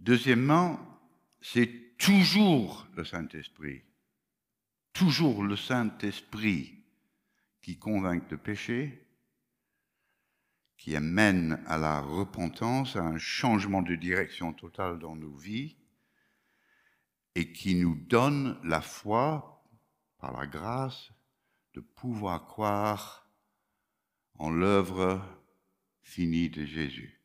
Deuxièmement, 0.00 0.80
c'est 1.40 1.96
toujours 1.96 2.86
le 2.96 3.04
Saint-Esprit, 3.04 3.82
toujours 4.92 5.44
le 5.44 5.56
Saint-Esprit 5.56 6.74
qui 7.62 7.78
convainc 7.78 8.28
de 8.28 8.36
péché, 8.36 9.06
qui 10.80 10.96
amène 10.96 11.62
à 11.66 11.76
la 11.76 12.00
repentance, 12.00 12.96
à 12.96 13.02
un 13.02 13.18
changement 13.18 13.82
de 13.82 13.94
direction 13.94 14.54
totale 14.54 14.98
dans 14.98 15.14
nos 15.14 15.36
vies 15.36 15.76
et 17.34 17.52
qui 17.52 17.74
nous 17.74 17.96
donne 17.96 18.58
la 18.64 18.80
foi, 18.80 19.62
par 20.16 20.32
la 20.32 20.46
grâce, 20.46 21.12
de 21.74 21.80
pouvoir 21.80 22.46
croire 22.46 23.28
en 24.38 24.48
l'œuvre 24.48 25.22
finie 26.00 26.48
de 26.48 26.64
Jésus. 26.64 27.20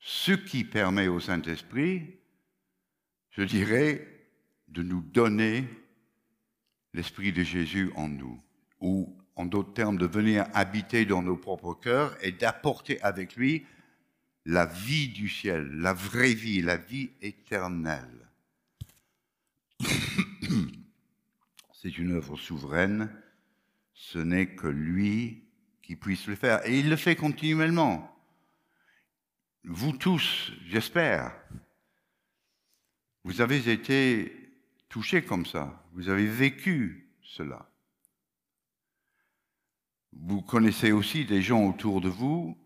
Ce 0.00 0.32
qui 0.32 0.64
permet 0.64 1.08
au 1.08 1.20
Saint-Esprit, 1.20 2.20
je 3.32 3.42
dirais, 3.42 4.26
de 4.68 4.82
nous 4.82 5.02
donner 5.02 5.68
l'Esprit 6.94 7.34
de 7.34 7.42
Jésus 7.42 7.92
en 7.96 8.08
nous, 8.08 8.42
ou 8.80 9.14
en 9.36 9.46
d'autres 9.46 9.72
termes, 9.72 9.98
de 9.98 10.06
venir 10.06 10.46
habiter 10.54 11.04
dans 11.04 11.22
nos 11.22 11.36
propres 11.36 11.74
cœurs 11.74 12.16
et 12.22 12.32
d'apporter 12.32 13.00
avec 13.02 13.36
lui 13.36 13.66
la 14.46 14.66
vie 14.66 15.08
du 15.08 15.28
ciel, 15.28 15.68
la 15.72 15.92
vraie 15.92 16.34
vie, 16.34 16.62
la 16.62 16.76
vie 16.76 17.10
éternelle. 17.20 18.28
C'est 21.72 21.98
une 21.98 22.12
œuvre 22.12 22.36
souveraine, 22.36 23.10
ce 23.92 24.18
n'est 24.18 24.54
que 24.54 24.68
lui 24.68 25.44
qui 25.82 25.96
puisse 25.96 26.26
le 26.26 26.34
faire. 26.34 26.66
Et 26.66 26.78
il 26.78 26.88
le 26.88 26.96
fait 26.96 27.16
continuellement. 27.16 28.10
Vous 29.64 29.92
tous, 29.92 30.52
j'espère, 30.66 31.34
vous 33.24 33.40
avez 33.40 33.70
été 33.70 34.52
touchés 34.88 35.24
comme 35.24 35.46
ça, 35.46 35.82
vous 35.92 36.08
avez 36.08 36.26
vécu 36.26 37.10
cela. 37.22 37.70
Vous 40.20 40.42
connaissez 40.42 40.92
aussi 40.92 41.24
des 41.24 41.42
gens 41.42 41.66
autour 41.68 42.00
de 42.00 42.08
vous 42.08 42.56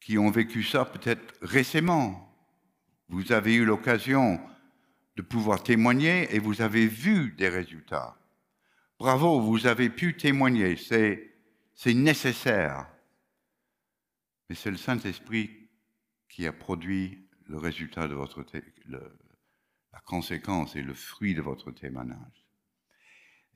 qui 0.00 0.18
ont 0.18 0.30
vécu 0.30 0.62
ça 0.62 0.84
peut-être 0.84 1.34
récemment. 1.42 2.28
Vous 3.08 3.32
avez 3.32 3.54
eu 3.54 3.64
l'occasion 3.64 4.40
de 5.16 5.22
pouvoir 5.22 5.62
témoigner 5.62 6.34
et 6.34 6.38
vous 6.38 6.62
avez 6.62 6.86
vu 6.86 7.32
des 7.32 7.48
résultats. 7.48 8.16
Bravo, 8.98 9.40
vous 9.40 9.66
avez 9.66 9.90
pu 9.90 10.16
témoigner, 10.16 10.76
c'est, 10.76 11.34
nécessaire. 11.86 12.86
Mais 14.48 14.54
c'est 14.54 14.70
le 14.70 14.76
Saint-Esprit 14.76 15.68
qui 16.28 16.46
a 16.46 16.52
produit 16.52 17.28
le 17.46 17.58
résultat 17.58 18.08
de 18.08 18.14
votre, 18.14 18.44
la 18.88 20.00
conséquence 20.06 20.76
et 20.76 20.82
le 20.82 20.94
fruit 20.94 21.34
de 21.34 21.42
votre 21.42 21.70
témoignage. 21.70 22.46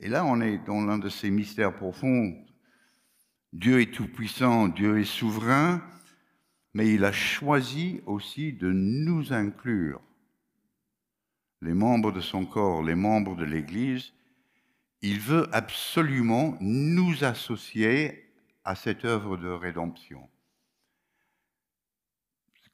Et 0.01 0.09
là, 0.09 0.25
on 0.25 0.41
est 0.41 0.59
dans 0.59 0.85
l'un 0.85 0.99
de 0.99 1.09
ces 1.09 1.31
mystères 1.31 1.75
profonds 1.75 2.45
Dieu 3.57 3.81
est 3.81 3.91
tout-puissant, 3.91 4.69
Dieu 4.69 4.99
est 4.99 5.05
souverain, 5.05 5.83
mais 6.75 6.93
il 6.93 7.07
a 7.07 7.13
choisi 7.13 8.03
aussi 8.05 8.53
de 8.53 8.71
nous 8.71 9.33
inclure, 9.33 10.03
les 11.63 11.73
membres 11.73 12.13
de 12.13 12.21
son 12.21 12.45
corps, 12.45 12.83
les 12.83 12.95
membres 12.95 13.35
de 13.35 13.47
l'Église. 13.47 14.13
Il 15.01 15.21
veut 15.21 15.49
absolument 15.53 16.59
nous 16.61 17.25
associer 17.25 18.31
à 18.63 18.75
cette 18.75 19.07
œuvre 19.07 19.39
de 19.39 19.49
rédemption. 19.49 20.29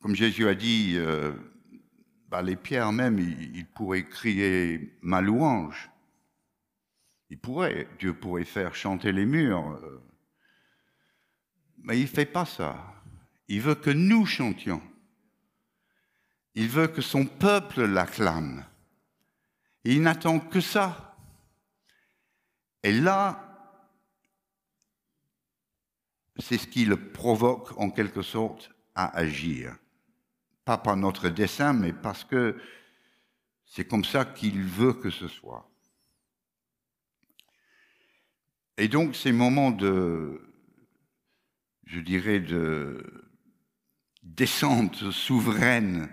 comme 0.01 0.17
Jésus 0.17 0.49
a 0.49 0.57
dit, 0.57 0.95
euh, 0.97 1.33
bah, 2.29 2.43
les 2.43 2.57
pierres 2.57 2.91
même, 2.91 3.21
ils, 3.21 3.67
pourraient 3.67 4.05
crier 4.05 4.99
ma 5.01 5.21
louange. 5.21 5.93
Il 7.31 7.39
pourrait, 7.39 7.87
Dieu 8.01 8.15
pourrait 8.15 8.45
faire 8.45 8.75
chanter 8.75 9.13
les 9.13 9.27
murs. 9.27 9.79
Euh. 9.85 10.03
Mais 11.83 11.99
il 11.99 12.03
ne 12.03 12.07
fait 12.07 12.27
pas 12.27 12.45
ça. 12.45 12.95
Il 13.49 13.61
veut 13.61 13.75
que 13.75 13.91
nous 13.91 14.25
chantions. 14.25 14.83
Il 16.55 16.69
veut 16.69 16.89
que 16.89 17.03
son 17.03 17.27
peuple 17.27 17.85
l'acclame. 17.85 18.65
il 19.85 20.03
n'attend 20.03 20.39
que 20.39 20.61
ça. 20.61 21.17
Et 22.83 22.93
là, 22.93 23.53
c'est 26.39 26.59
ce 26.59 26.67
qui 26.67 26.85
le 26.85 26.97
provoque 27.13 27.79
en 27.79 27.91
quelque 27.91 28.23
sorte 28.23 28.71
à 28.95 29.17
agir. 29.17 29.77
Pas 30.65 30.79
par 30.79 30.97
notre 30.97 31.29
dessein, 31.29 31.73
mais 31.73 31.93
parce 31.93 32.25
que 32.25 32.61
c'est 33.65 33.87
comme 33.87 34.05
ça 34.05 34.25
qu'il 34.25 34.63
veut 34.63 34.93
que 34.93 35.11
ce 35.11 35.29
soit. 35.29 35.69
Et 38.77 38.89
donc 38.89 39.17
ces 39.17 39.33
moments 39.33 39.71
de, 39.71 40.52
je 41.85 42.01
dirais, 42.01 42.41
de 42.41 43.31
descente 44.23 45.11
souveraine 45.11 46.09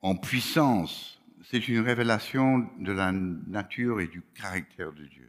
en 0.00 0.16
puissance, 0.16 1.20
c'est 1.44 1.68
une 1.68 1.80
révélation 1.80 2.68
de 2.78 2.92
la 2.92 3.12
nature 3.12 4.00
et 4.00 4.06
du 4.06 4.22
caractère 4.34 4.92
de 4.92 5.04
Dieu 5.04 5.28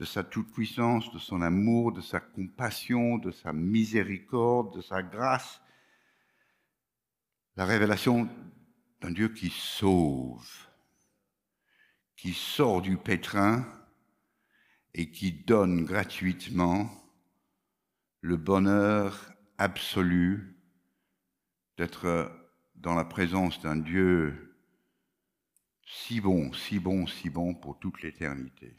de 0.00 0.06
sa 0.06 0.24
toute-puissance, 0.24 1.12
de 1.12 1.18
son 1.18 1.42
amour, 1.42 1.92
de 1.92 2.00
sa 2.00 2.20
compassion, 2.20 3.18
de 3.18 3.30
sa 3.30 3.52
miséricorde, 3.52 4.74
de 4.74 4.80
sa 4.80 5.02
grâce. 5.02 5.60
La 7.56 7.66
révélation 7.66 8.26
d'un 9.02 9.10
Dieu 9.10 9.28
qui 9.28 9.50
sauve, 9.50 10.48
qui 12.16 12.32
sort 12.32 12.80
du 12.80 12.96
pétrin 12.96 13.66
et 14.94 15.10
qui 15.10 15.32
donne 15.32 15.84
gratuitement 15.84 16.90
le 18.20 18.36
bonheur 18.36 19.32
absolu 19.58 20.56
d'être 21.76 22.30
dans 22.74 22.94
la 22.94 23.04
présence 23.04 23.60
d'un 23.60 23.76
Dieu 23.76 24.56
si 25.84 26.20
bon, 26.20 26.52
si 26.52 26.78
bon, 26.78 27.06
si 27.06 27.30
bon 27.30 27.54
pour 27.54 27.78
toute 27.78 28.02
l'éternité. 28.02 28.76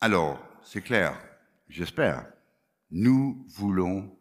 Alors, 0.00 0.42
c'est 0.62 0.82
clair, 0.82 1.18
j'espère, 1.68 2.26
nous 2.90 3.44
voulons 3.48 4.18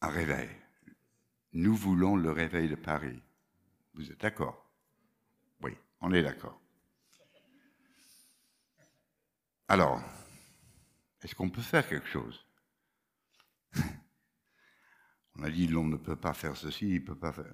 un 0.00 0.08
réveil. 0.08 0.48
Nous 1.52 1.74
voulons 1.74 2.16
le 2.16 2.30
réveil 2.30 2.68
de 2.68 2.74
Paris. 2.74 3.22
Vous 3.94 4.10
êtes 4.10 4.20
d'accord? 4.20 4.70
Oui, 5.60 5.76
on 6.00 6.12
est 6.12 6.22
d'accord. 6.22 6.60
Alors, 9.68 10.02
est-ce 11.22 11.34
qu'on 11.34 11.50
peut 11.50 11.62
faire 11.62 11.88
quelque 11.88 12.08
chose 12.08 12.46
On 15.34 15.42
a 15.42 15.50
dit 15.50 15.66
l'homme 15.66 15.90
ne 15.90 15.96
peut 15.96 16.16
pas 16.16 16.34
faire 16.34 16.56
ceci, 16.56 16.88
il 16.88 17.04
peut 17.04 17.18
pas 17.18 17.32
faire. 17.32 17.52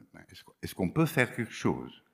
Est-ce 0.62 0.74
qu'on 0.74 0.90
peut 0.90 1.06
faire 1.06 1.34
quelque 1.34 1.52
chose 1.52 2.04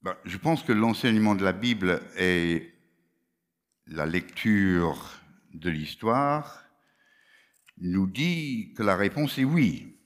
ben, 0.00 0.16
je 0.24 0.36
pense 0.36 0.62
que 0.62 0.72
l'enseignement 0.72 1.34
de 1.34 1.42
la 1.42 1.52
Bible 1.52 2.00
et 2.16 2.72
la 3.86 4.06
lecture 4.06 5.20
de 5.54 5.70
l'histoire 5.70 6.64
nous 7.78 8.06
dit 8.06 8.74
que 8.76 8.84
la 8.84 8.94
réponse 8.96 9.38
est 9.38 9.44
oui. 9.44 9.96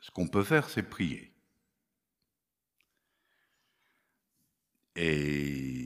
Ce 0.00 0.10
qu'on 0.10 0.28
peut 0.28 0.44
faire, 0.44 0.68
c'est 0.70 0.82
prier. 0.82 1.34
Et 4.96 5.83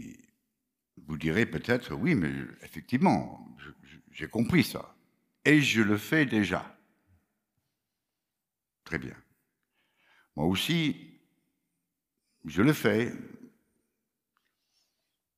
vous 1.08 1.16
direz 1.16 1.46
peut-être, 1.46 1.94
oui, 1.94 2.14
mais 2.14 2.30
effectivement, 2.62 3.48
j'ai 4.12 4.28
compris 4.28 4.62
ça. 4.62 4.94
Et 5.44 5.62
je 5.62 5.80
le 5.80 5.96
fais 5.96 6.26
déjà. 6.26 6.78
Très 8.84 8.98
bien. 8.98 9.16
Moi 10.36 10.46
aussi, 10.46 11.18
je 12.44 12.60
le 12.60 12.74
fais. 12.74 13.12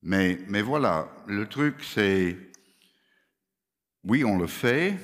Mais, 0.02 0.34
voilà, 0.62 1.08
le 1.26 1.46
truc 1.46 1.84
c'est, 1.84 2.36
oui, 4.02 4.24
on 4.24 4.38
le 4.38 4.48
fait, 4.48 4.96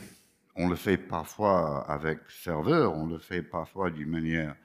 on 0.56 0.68
le 0.68 0.74
fait 0.74 0.96
parfois 0.96 1.88
avec 1.88 2.18
ferveur, 2.26 2.94
on 2.94 3.06
le 3.06 3.18
fait 3.18 3.42
parfois 3.42 3.90
d'une 3.90 4.08
manière 4.08 4.56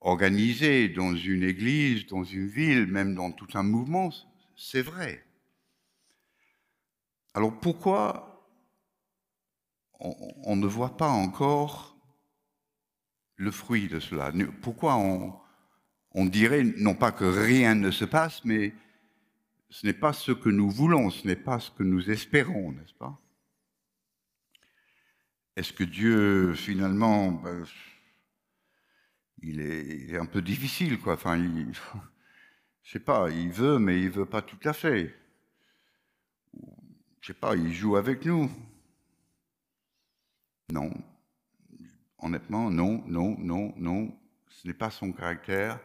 organisée 0.00 0.88
dans 0.90 1.14
une 1.14 1.42
église, 1.42 2.06
dans 2.06 2.24
une 2.24 2.48
ville, 2.48 2.86
même 2.86 3.14
dans 3.14 3.30
tout 3.30 3.48
un 3.54 3.62
mouvement, 3.62 4.10
c'est 4.56 4.82
vrai. 4.82 5.24
Alors 7.34 7.58
pourquoi 7.60 8.48
on, 10.00 10.56
ne 10.56 10.66
voit 10.66 10.96
pas 10.96 11.08
encore 11.08 11.96
le 13.36 13.50
fruit 13.50 13.88
de 13.88 14.00
cela? 14.00 14.32
Pourquoi 14.62 14.96
on, 14.96 16.26
dirait 16.26 16.64
non 16.64 16.94
pas 16.94 17.12
que 17.12 17.24
rien 17.24 17.74
ne 17.74 17.90
se 17.90 18.06
passe, 18.06 18.44
mais 18.44 18.74
ce 19.68 19.86
n'est 19.86 19.92
pas 19.92 20.14
ce 20.14 20.32
que 20.32 20.48
nous 20.48 20.70
voulons, 20.70 21.10
ce 21.10 21.26
n'est 21.26 21.36
pas 21.36 21.60
ce 21.60 21.70
que 21.70 21.82
nous 21.82 22.10
espérons, 22.10 22.72
n'est-ce 22.72 22.94
pas? 22.94 23.20
Est-ce 25.56 25.72
que 25.72 25.84
Dieu, 25.84 26.54
finalement, 26.54 27.32
ben, 27.32 27.64
il, 29.42 29.60
est, 29.60 30.16
un 30.16 30.26
peu 30.26 30.42
difficile, 30.42 30.98
quoi. 30.98 31.18
Je 32.86 32.92
sais 32.92 33.00
pas, 33.00 33.28
il 33.30 33.50
veut, 33.50 33.80
mais 33.80 34.00
il 34.00 34.10
veut 34.10 34.26
pas 34.26 34.42
tout 34.42 34.60
à 34.64 34.72
fait. 34.72 35.12
Je 37.20 37.26
sais 37.26 37.34
pas, 37.34 37.56
il 37.56 37.74
joue 37.74 37.96
avec 37.96 38.24
nous. 38.24 38.48
Non. 40.70 40.92
Honnêtement, 42.18 42.70
non, 42.70 43.02
non, 43.08 43.36
non, 43.40 43.74
non. 43.76 44.16
Ce 44.48 44.68
n'est 44.68 44.72
pas 44.72 44.90
son 44.90 45.10
caractère. 45.10 45.80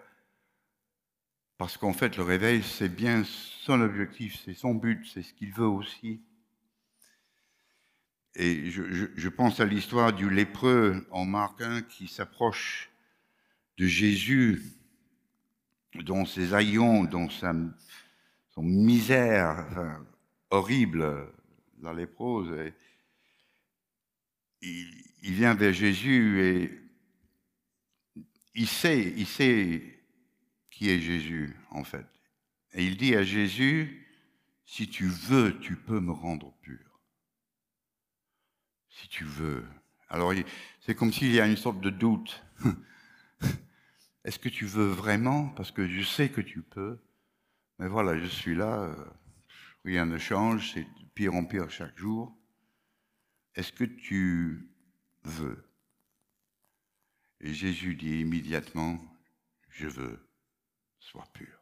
Parce 1.57 1.75
qu'en 1.75 1.93
fait, 1.93 2.17
le 2.17 2.23
réveil, 2.23 2.61
c'est 2.61 2.87
bien 2.87 3.23
son 3.25 3.81
objectif, 3.81 4.39
c'est 4.45 4.53
son 4.53 4.75
but, 4.75 5.03
c'est 5.11 5.23
ce 5.23 5.33
qu'il 5.33 5.53
veut 5.53 5.65
aussi. 5.65 6.21
Et 8.35 8.69
je, 8.69 9.29
pense 9.29 9.59
à 9.59 9.65
l'histoire 9.65 10.13
du 10.13 10.29
lépreux 10.29 11.07
en 11.09 11.25
Marc 11.25 11.61
1 11.61 11.81
qui 11.81 12.07
s'approche 12.07 12.91
de 13.77 13.87
Jésus 13.87 14.80
dans 15.95 16.25
ses 16.25 16.53
haillons, 16.53 17.03
dans 17.03 17.29
sa 17.29 17.53
misère 18.57 19.99
horrible, 20.49 21.27
la 21.81 21.93
léprose. 21.93 22.53
il, 24.61 25.03
il, 25.23 25.33
vient 25.33 25.53
vers 25.53 25.73
Jésus 25.73 26.41
et 26.41 26.81
il 28.53 28.67
sait, 28.67 29.13
il 29.15 29.25
sait 29.25 30.03
qui 30.69 30.89
est 30.89 30.99
Jésus, 30.99 31.55
en 31.71 31.83
fait. 31.83 32.05
Et 32.73 32.85
il 32.85 32.97
dit 32.97 33.15
à 33.15 33.23
Jésus, 33.23 34.07
si 34.65 34.87
tu 34.87 35.07
veux, 35.07 35.59
tu 35.59 35.75
peux 35.75 35.99
me 35.99 36.11
rendre 36.11 36.53
pur. 36.61 36.99
Si 38.89 39.07
tu 39.07 39.23
veux. 39.23 39.65
Alors, 40.09 40.33
c'est 40.79 40.95
comme 40.95 41.11
s'il 41.11 41.33
y 41.33 41.39
a 41.39 41.47
une 41.47 41.57
sorte 41.57 41.81
de 41.81 41.89
doute. 41.89 42.43
Est-ce 44.23 44.39
que 44.39 44.49
tu 44.49 44.65
veux 44.65 44.87
vraiment? 44.87 45.49
Parce 45.49 45.71
que 45.71 45.87
je 45.87 46.03
sais 46.03 46.29
que 46.29 46.41
tu 46.41 46.61
peux. 46.61 46.99
Mais 47.79 47.87
voilà, 47.87 48.17
je 48.17 48.25
suis 48.25 48.55
là, 48.55 48.83
euh, 48.83 49.05
rien 49.83 50.05
ne 50.05 50.17
change, 50.17 50.73
c'est 50.73 50.85
pire 51.15 51.33
en 51.33 51.45
pire 51.45 51.69
chaque 51.71 51.97
jour. 51.97 52.37
Est-ce 53.55 53.73
que 53.73 53.83
tu 53.83 54.71
veux? 55.23 55.67
Et 57.39 57.53
Jésus 57.53 57.95
dit 57.95 58.19
immédiatement, 58.19 58.99
je 59.69 59.87
veux 59.87 60.29
soit 60.99 61.27
pur. 61.33 61.59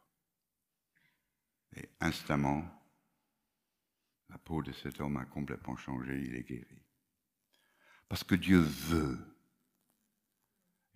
Et 1.76 1.88
instamment, 2.00 2.62
la 4.28 4.36
peau 4.38 4.62
de 4.62 4.72
cet 4.72 5.00
homme 5.00 5.16
a 5.16 5.24
complètement 5.24 5.76
changé, 5.76 6.20
il 6.20 6.34
est 6.34 6.44
guéri. 6.44 6.82
Parce 8.08 8.24
que 8.24 8.34
Dieu 8.34 8.58
veut. 8.58 9.18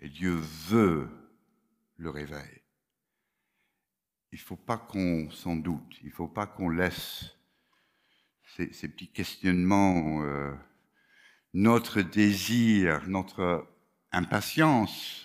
Et 0.01 0.11
Dieu 0.11 0.35
veut 0.35 1.09
le 1.97 2.11
réveil. 2.11 2.63
Il 4.33 4.39
ne 4.39 4.45
faut 4.45 4.57
pas 4.57 4.79
qu'on 4.79 5.31
s'en 5.31 5.57
doute, 5.57 5.99
il 6.03 6.09
ne 6.09 6.13
faut 6.13 6.29
pas 6.29 6.47
qu'on 6.47 6.69
laisse 6.69 7.37
ces, 8.57 8.89
petits 8.89 9.11
questionnements, 9.11 10.23
euh, 10.23 10.55
notre 11.53 12.03
désir, 12.03 13.09
notre 13.09 13.69
impatience 14.13 15.25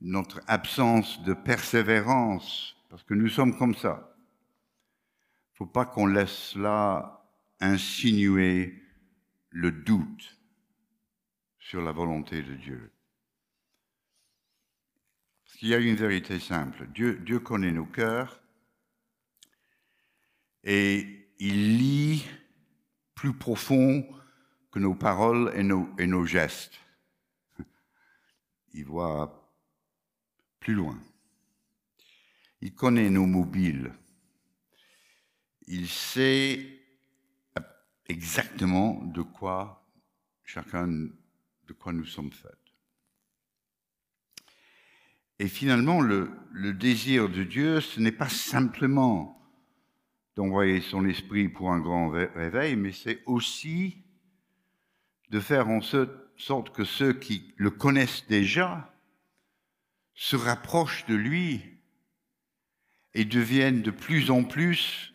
notre 0.00 0.40
absence 0.46 1.22
de 1.22 1.34
persévérance, 1.34 2.76
parce 2.88 3.02
que 3.02 3.14
nous 3.14 3.28
sommes 3.28 3.56
comme 3.56 3.74
ça. 3.74 4.14
Il 5.48 5.54
ne 5.54 5.56
faut 5.66 5.72
pas 5.72 5.86
qu'on 5.86 6.06
laisse 6.06 6.50
cela 6.52 7.24
insinuer 7.60 8.82
le 9.50 9.72
doute 9.72 10.38
sur 11.58 11.80
la 11.82 11.92
volonté 11.92 12.42
de 12.42 12.54
Dieu. 12.54 12.92
Qu'il 15.56 15.68
y 15.68 15.74
a 15.74 15.78
une 15.78 15.96
vérité 15.96 16.38
simple. 16.38 16.86
Dieu, 16.88 17.18
Dieu 17.20 17.40
connaît 17.40 17.72
nos 17.72 17.86
cœurs 17.86 18.42
et 20.62 21.30
il 21.38 21.78
lit 21.78 22.26
plus 23.14 23.32
profond 23.32 24.06
que 24.70 24.78
nos 24.78 24.94
paroles 24.94 25.50
et 25.54 25.62
nos, 25.62 25.88
et 25.98 26.06
nos 26.06 26.26
gestes. 26.26 26.78
Il 28.74 28.84
voit 28.84 29.50
plus 30.60 30.74
loin. 30.74 31.00
Il 32.60 32.74
connaît 32.74 33.08
nos 33.08 33.24
mobiles. 33.24 33.94
Il 35.68 35.88
sait 35.88 36.82
exactement 38.04 39.02
de 39.04 39.22
quoi 39.22 39.88
chacun, 40.44 40.86
de 40.86 41.72
quoi 41.72 41.94
nous 41.94 42.04
sommes 42.04 42.32
faits. 42.32 42.65
Et 45.38 45.48
finalement, 45.48 46.00
le, 46.00 46.30
désir 46.72 47.28
de 47.28 47.44
Dieu, 47.44 47.80
ce 47.80 48.00
n'est 48.00 48.12
pas 48.12 48.28
simplement 48.28 49.32
d'envoyer 50.34 50.80
son 50.80 51.06
esprit 51.06 51.48
pour 51.48 51.72
un 51.72 51.80
grand 51.80 52.08
réveil, 52.08 52.76
mais 52.76 52.92
c'est 52.92 53.22
aussi 53.26 54.02
de 55.30 55.40
faire 55.40 55.68
en 55.68 55.80
sorte 55.82 56.70
que 56.70 56.84
ceux 56.84 57.12
qui 57.12 57.52
le 57.56 57.70
connaissent 57.70 58.26
déjà 58.28 58.94
se 60.14 60.36
rapprochent 60.36 61.06
de 61.06 61.14
lui 61.14 61.62
et 63.12 63.24
deviennent 63.24 63.82
de 63.82 63.90
plus 63.90 64.30
en 64.30 64.44
plus 64.44 65.14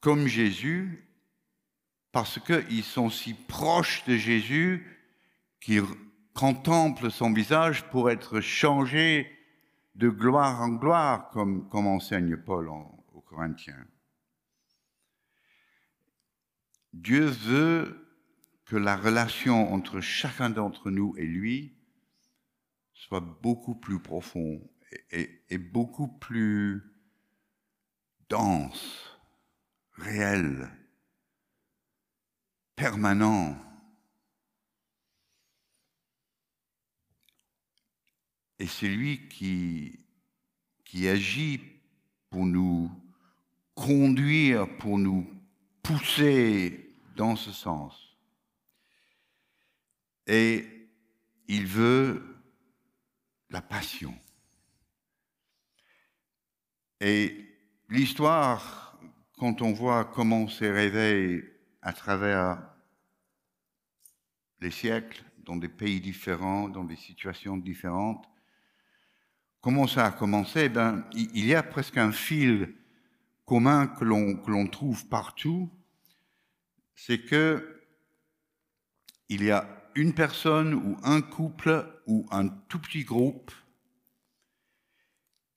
comme 0.00 0.26
Jésus, 0.26 1.06
parce 2.12 2.38
qu'ils 2.40 2.84
sont 2.84 3.10
si 3.10 3.34
proches 3.34 4.04
de 4.04 4.16
Jésus 4.16 4.86
qu'ils 5.60 5.84
contemplent 6.34 7.10
son 7.10 7.32
visage 7.32 7.88
pour 7.90 8.10
être 8.10 8.40
changés 8.40 9.30
de 9.94 10.08
gloire 10.08 10.62
en 10.62 10.68
gloire, 10.70 11.30
comme, 11.30 11.68
enseigne 11.72 12.36
Paul 12.36 12.68
aux 12.68 13.20
Corinthiens. 13.28 13.86
Dieu 16.92 17.26
veut 17.26 18.06
que 18.64 18.76
la 18.76 18.96
relation 18.96 19.72
entre 19.72 20.00
chacun 20.00 20.50
d'entre 20.50 20.90
nous 20.90 21.14
et 21.16 21.26
lui 21.26 21.76
soit 22.92 23.20
beaucoup 23.20 23.74
plus 23.74 24.00
profonde 24.00 24.60
et, 25.10 25.42
et 25.50 25.58
beaucoup 25.58 26.08
plus 26.08 26.82
dense, 28.28 29.18
réelle, 29.92 30.70
permanent. 32.76 33.56
Et 38.60 38.66
c'est 38.66 38.88
lui 38.88 39.26
qui, 39.28 39.98
qui 40.84 41.08
agit 41.08 41.62
pour 42.28 42.44
nous 42.44 42.90
conduire, 43.74 44.68
pour 44.76 44.98
nous 44.98 45.26
pousser 45.82 46.94
dans 47.16 47.36
ce 47.36 47.52
sens. 47.52 48.18
Et 50.26 50.66
il 51.48 51.66
veut 51.66 52.36
la 53.48 53.62
passion. 53.62 54.14
Et 57.00 57.48
l'histoire, 57.88 59.00
quand 59.38 59.62
on 59.62 59.72
voit 59.72 60.04
comment 60.04 60.48
s'est 60.48 60.70
réveille 60.70 61.42
à 61.80 61.94
travers 61.94 62.62
les 64.60 64.70
siècles, 64.70 65.24
dans 65.38 65.56
des 65.56 65.70
pays 65.70 66.02
différents, 66.02 66.68
dans 66.68 66.84
des 66.84 66.96
situations 66.96 67.56
différentes, 67.56 68.29
comment 69.60 69.86
ça 69.86 70.06
a 70.06 70.10
commencé 70.12 70.68
ben, 70.68 71.04
Il 71.14 71.46
y 71.46 71.54
a 71.54 71.62
presque 71.62 71.96
un 71.96 72.12
fil 72.12 72.74
commun 73.44 73.86
que 73.88 74.04
l'on 74.04 74.66
trouve 74.68 75.06
partout, 75.08 75.70
c'est 76.94 77.18
que 77.18 77.82
il 79.28 79.44
y 79.44 79.50
a 79.50 79.66
une 79.94 80.14
personne 80.14 80.74
ou 80.74 80.96
un 81.02 81.20
couple 81.20 81.86
ou 82.06 82.26
un 82.30 82.48
tout 82.48 82.78
petit 82.78 83.04
groupe 83.04 83.52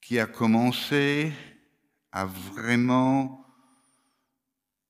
qui 0.01 0.19
a 0.19 0.25
commencé 0.25 1.31
à 2.11 2.25
vraiment 2.25 3.45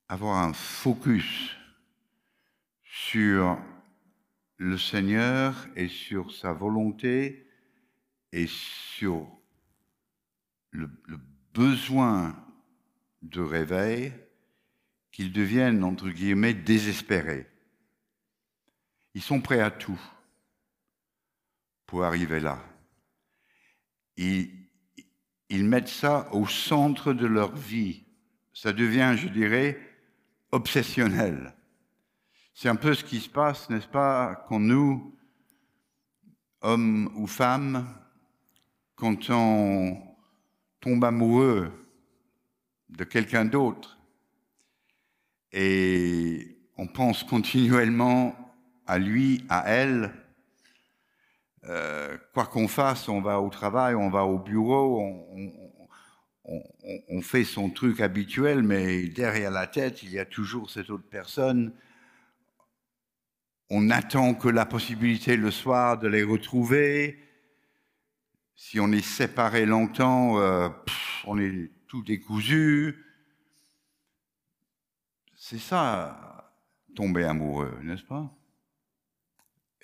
avoir 0.08 0.44
un 0.44 0.52
focus 0.52 1.50
sur 2.82 3.58
le 4.56 4.78
Seigneur 4.78 5.66
et 5.76 5.88
sur 5.88 6.32
sa 6.32 6.52
volonté 6.52 7.43
et 8.34 8.48
sur 8.48 9.28
le, 10.72 10.90
besoin 11.54 12.36
de 13.22 13.40
réveil 13.40 14.12
qu'ils 15.12 15.32
deviennent, 15.32 15.84
entre 15.84 16.10
guillemets, 16.10 16.52
désespérés. 16.52 17.48
Ils 19.14 19.22
sont 19.22 19.40
prêts 19.40 19.60
à 19.60 19.70
tout 19.70 20.00
pour 21.86 22.02
arriver 22.02 22.40
là. 22.40 22.58
Ils, 24.16 24.50
ils 25.48 25.64
mettent 25.64 25.86
ça 25.86 26.28
au 26.32 26.48
centre 26.48 27.12
de 27.12 27.26
leur 27.26 27.54
vie. 27.54 28.02
Ça 28.52 28.72
devient, 28.72 29.14
je 29.16 29.28
dirais, 29.28 29.78
obsessionnel. 30.50 31.54
C'est 32.52 32.68
un 32.68 32.76
peu 32.76 32.94
ce 32.94 33.04
qui 33.04 33.20
se 33.20 33.28
passe, 33.28 33.70
n'est-ce 33.70 33.86
pas, 33.86 34.44
quand 34.48 34.58
nous, 34.58 35.16
hommes 36.62 37.12
ou 37.14 37.28
femmes, 37.28 37.86
quand 39.04 39.28
on 39.28 39.98
tombe 40.80 41.04
amoureux 41.04 41.70
de 42.88 43.04
quelqu'un 43.04 43.44
d'autre 43.44 43.98
et 45.52 46.56
on 46.78 46.86
pense 46.86 47.22
continuellement 47.22 48.34
à 48.86 48.98
lui, 48.98 49.44
à 49.50 49.64
elle. 49.66 50.10
Euh, 51.64 52.16
quoi 52.32 52.46
qu'on 52.46 52.66
fasse, 52.66 53.10
on 53.10 53.20
va 53.20 53.42
au 53.42 53.50
travail, 53.50 53.94
on 53.94 54.08
va 54.08 54.24
au 54.24 54.38
bureau, 54.38 54.98
on, 55.02 55.52
on, 57.10 57.20
fait 57.20 57.44
son 57.44 57.68
truc 57.68 58.00
habituel, 58.00 58.62
mais 58.62 59.02
derrière 59.08 59.50
la 59.50 59.66
tête, 59.66 60.02
il 60.02 60.12
y 60.12 60.18
a 60.18 60.24
toujours 60.24 60.70
cette 60.70 60.88
autre 60.88 61.08
personne. 61.10 61.74
On 63.68 63.90
attend 63.90 64.32
que 64.32 64.48
la 64.48 64.64
possibilité 64.64 65.36
le 65.36 65.50
soir 65.50 65.98
de 65.98 66.08
les 66.08 66.22
retrouver. 66.22 67.23
Si 68.56 68.78
on 68.78 68.92
est 68.92 69.04
séparé 69.04 69.66
longtemps, 69.66 70.38
euh, 70.38 70.68
on 71.26 71.38
est 71.38 71.70
tout 71.88 72.02
décousu. 72.02 73.04
C'est 75.34 75.58
ça, 75.58 76.54
tomber 76.94 77.24
amoureux, 77.24 77.78
n'est-ce 77.82 78.04
pas? 78.04 78.32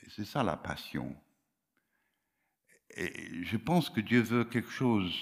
C'est 0.08 0.24
ça 0.24 0.42
la 0.42 0.56
passion. 0.56 1.14
Et 2.96 3.44
je 3.44 3.56
pense 3.56 3.90
que 3.90 4.00
Dieu 4.00 4.22
veut 4.22 4.44
quelque 4.44 4.70
chose 4.70 5.14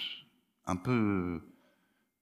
un 0.65 0.75
peu 0.75 1.41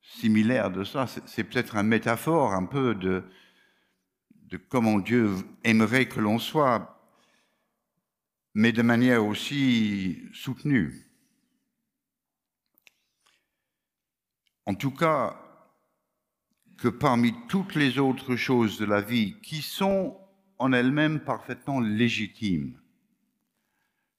similaire 0.01 0.71
de 0.71 0.83
ça. 0.83 1.07
C'est 1.07 1.43
peut-être 1.43 1.75
une 1.75 1.87
métaphore 1.87 2.53
un 2.53 2.65
peu 2.65 2.95
de, 2.95 3.23
de 4.47 4.57
comment 4.57 4.99
Dieu 4.99 5.29
aimerait 5.63 6.07
que 6.07 6.19
l'on 6.19 6.39
soit, 6.39 7.01
mais 8.53 8.71
de 8.71 8.81
manière 8.81 9.25
aussi 9.25 10.23
soutenue. 10.33 11.06
En 14.67 14.75
tout 14.75 14.91
cas, 14.91 15.41
que 16.77 16.89
parmi 16.89 17.33
toutes 17.47 17.73
les 17.73 17.99
autres 17.99 18.35
choses 18.35 18.77
de 18.77 18.83
la 18.83 18.99
vie 18.99 19.37
qui 19.41 19.61
sont 19.61 20.19
en 20.59 20.73
elles-mêmes 20.73 21.21
parfaitement 21.21 21.79
légitimes, 21.79 22.77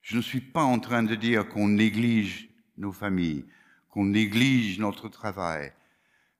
je 0.01 0.17
ne 0.17 0.23
suis 0.23 0.41
pas 0.41 0.63
en 0.63 0.79
train 0.79 1.03
de 1.03 1.13
dire 1.13 1.47
qu'on 1.47 1.67
néglige 1.67 2.49
nos 2.77 2.91
familles, 2.91 3.45
qu'on 3.89 4.05
néglige 4.05 4.79
notre 4.79 5.07
travail, 5.07 5.71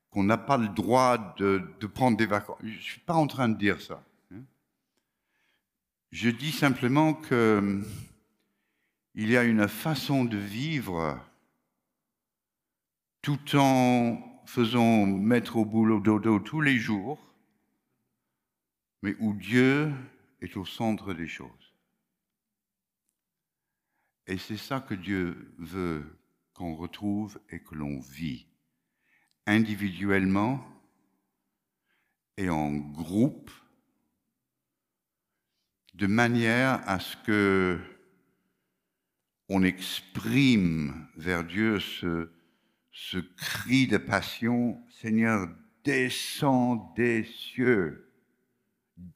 qu'on 0.09 0.23
n'a 0.23 0.39
pas 0.39 0.57
le 0.57 0.69
droit 0.69 1.35
de, 1.37 1.61
prendre 1.93 2.17
des 2.17 2.25
vacances. 2.25 2.57
Je 2.63 2.77
ne 2.77 2.81
suis 2.81 3.01
pas 3.01 3.13
en 3.13 3.27
train 3.27 3.47
de 3.47 3.59
dire 3.59 3.79
ça. 3.79 4.03
Hein. 4.33 4.41
Je 6.11 6.31
dis 6.31 6.51
simplement 6.51 7.13
que 7.13 7.79
il 9.13 9.29
y 9.29 9.37
a 9.37 9.43
une 9.43 9.67
façon 9.67 10.25
de 10.25 10.37
vivre 10.37 11.19
tout 13.21 13.55
en 13.55 14.43
faisant 14.45 15.05
mettre 15.05 15.57
au 15.57 15.65
boulot 15.65 15.99
dodo 15.99 16.39
tous 16.39 16.61
les 16.61 16.77
jours, 16.77 17.19
mais 19.01 19.15
où 19.19 19.33
Dieu 19.33 19.91
est 20.41 20.57
au 20.57 20.65
centre 20.65 21.13
des 21.13 21.27
choses. 21.27 21.73
Et 24.27 24.37
c'est 24.37 24.57
ça 24.57 24.79
que 24.79 24.93
Dieu 24.93 25.53
veut 25.57 26.05
qu'on 26.53 26.75
retrouve 26.75 27.39
et 27.49 27.59
que 27.59 27.75
l'on 27.75 27.99
vit 27.99 28.47
individuellement 29.45 30.63
et 32.37 32.49
en 32.49 32.71
groupe, 32.73 33.51
de 35.93 36.07
manière 36.07 36.87
à 36.87 36.99
ce 36.99 37.17
que 37.17 37.79
on 39.49 39.63
exprime 39.63 41.07
vers 41.17 41.43
Dieu 41.43 41.79
ce, 41.79 42.31
ce 42.91 43.17
cri 43.17 43.87
de 43.87 43.97
passion, 43.97 44.81
Seigneur, 44.89 45.47
descends 45.83 46.93
des 46.95 47.23
cieux, 47.23 48.11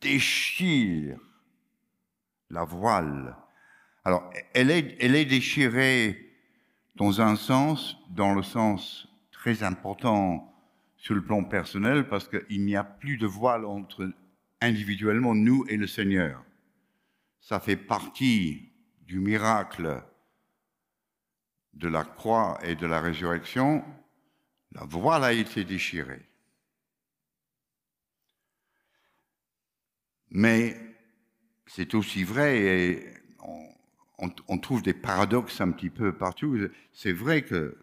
déchire 0.01 1.19
la 2.49 2.63
voile. 2.63 3.35
Alors, 4.05 4.29
elle 4.53 4.71
est, 4.71 4.97
elle 4.99 5.15
est 5.15 5.25
déchirée 5.25 6.29
dans 6.95 7.21
un 7.21 7.35
sens, 7.35 7.97
dans 8.11 8.33
le 8.33 8.43
sens 8.43 9.07
très 9.31 9.63
important 9.63 10.53
sur 10.97 11.15
le 11.15 11.23
plan 11.23 11.43
personnel, 11.43 12.07
parce 12.07 12.29
qu'il 12.29 12.63
n'y 12.63 12.75
a 12.75 12.83
plus 12.83 13.17
de 13.17 13.27
voile 13.27 13.65
entre 13.65 14.09
individuellement 14.61 15.35
nous 15.35 15.65
et 15.67 15.77
le 15.77 15.87
Seigneur. 15.87 16.43
Ça 17.41 17.59
fait 17.59 17.75
partie 17.75 18.71
du 19.01 19.19
miracle 19.19 20.01
de 21.73 21.87
la 21.87 22.03
croix 22.03 22.59
et 22.63 22.75
de 22.75 22.85
la 22.85 23.01
résurrection. 23.01 23.83
La 24.71 24.85
voile 24.85 25.23
a 25.23 25.33
été 25.33 25.63
déchirée. 25.63 26.25
Mais 30.29 30.75
c'est 31.67 31.93
aussi 31.93 32.23
vrai, 32.23 32.59
et 32.59 33.13
on, 34.47 34.57
trouve 34.57 34.81
des 34.81 34.93
paradoxes 34.93 35.61
un 35.61 35.71
petit 35.71 35.89
peu 35.89 36.15
partout. 36.15 36.57
C'est 36.91 37.11
vrai 37.11 37.43
que 37.43 37.77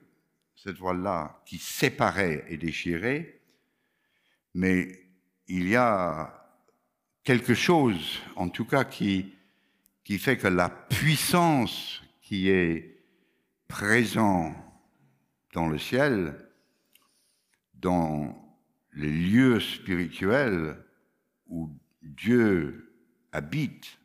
cette 0.57 0.77
voile-là, 0.77 1.43
qui 1.47 1.59
séparait 1.59 2.45
est 2.49 2.57
déchirée, 2.57 3.41
mais 4.55 5.01
il 5.47 5.69
y 5.69 5.77
a 5.77 6.57
quelque 7.25 7.55
chose, 7.55 8.21
en 8.37 8.49
tout 8.49 8.65
cas, 8.65 8.85
qui, 8.85 9.33
qui 10.05 10.19
fait 10.19 10.37
que 10.37 10.49
la 10.49 10.69
puissance 10.69 12.03
qui 12.21 12.49
est 12.49 13.00
présente 13.71 14.57
dans 15.55 15.69
le 15.69 15.79
ciel, 15.79 16.51
dans 17.75 18.37
les 18.93 19.11
lieux 19.11 19.61
spirituels 19.61 20.85
où 21.47 21.71
Dieu 22.03 22.93
habite, 23.33 23.99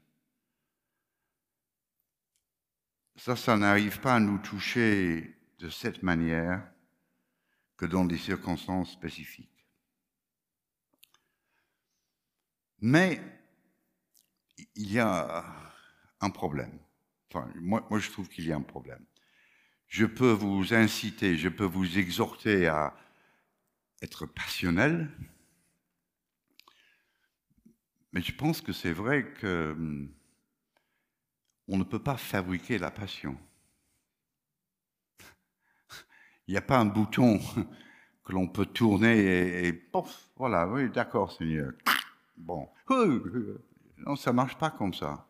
ça, 3.15 3.35
ça 3.35 3.57
n'arrive 3.57 3.99
pas 3.99 4.15
à 4.15 4.19
nous 4.19 4.37
toucher 4.37 5.35
de 5.57 5.69
cette 5.69 6.03
manière 6.03 6.71
que 7.75 7.87
dans 7.87 8.05
des 8.05 8.19
circonstances 8.19 8.91
spécifiques. 8.91 9.65
Mais 12.81 13.19
il 14.75 14.91
y 14.91 14.99
a 14.99 15.43
un 16.21 16.29
problème. 16.29 16.79
Enfin, 17.29 17.51
moi, 17.55 17.85
moi 17.89 17.99
je 17.99 18.11
trouve 18.11 18.29
qu'il 18.29 18.45
y 18.45 18.51
a 18.51 18.55
un 18.55 18.61
problème. 18.61 19.03
Je 19.87 20.05
peux 20.05 20.31
vous 20.31 20.73
inciter, 20.73 21.37
je 21.37 21.49
peux 21.49 21.65
vous 21.65 21.97
exhorter 21.97 22.67
à 22.67 22.95
être 24.01 24.25
passionnel, 24.25 25.09
mais 28.11 28.21
je 28.21 28.33
pense 28.33 28.61
que 28.61 28.73
c'est 28.73 28.93
vrai 28.93 29.31
que 29.33 29.71
hum, 29.71 30.11
on 31.67 31.77
ne 31.77 31.83
peut 31.83 32.01
pas 32.01 32.17
fabriquer 32.17 32.77
la 32.77 32.91
passion. 32.91 33.37
Il 36.47 36.51
n'y 36.51 36.57
a 36.57 36.61
pas 36.61 36.77
un 36.77 36.85
bouton 36.85 37.39
que 38.23 38.33
l'on 38.33 38.47
peut 38.47 38.65
tourner 38.65 39.65
et, 39.65 39.73
pof, 39.73 40.29
voilà, 40.35 40.67
oui, 40.67 40.89
d'accord, 40.89 41.31
Seigneur. 41.31 41.71
Bon, 42.37 42.69
non, 43.97 44.15
ça 44.15 44.31
ne 44.31 44.35
marche 44.35 44.57
pas 44.57 44.71
comme 44.71 44.93
ça. 44.93 45.27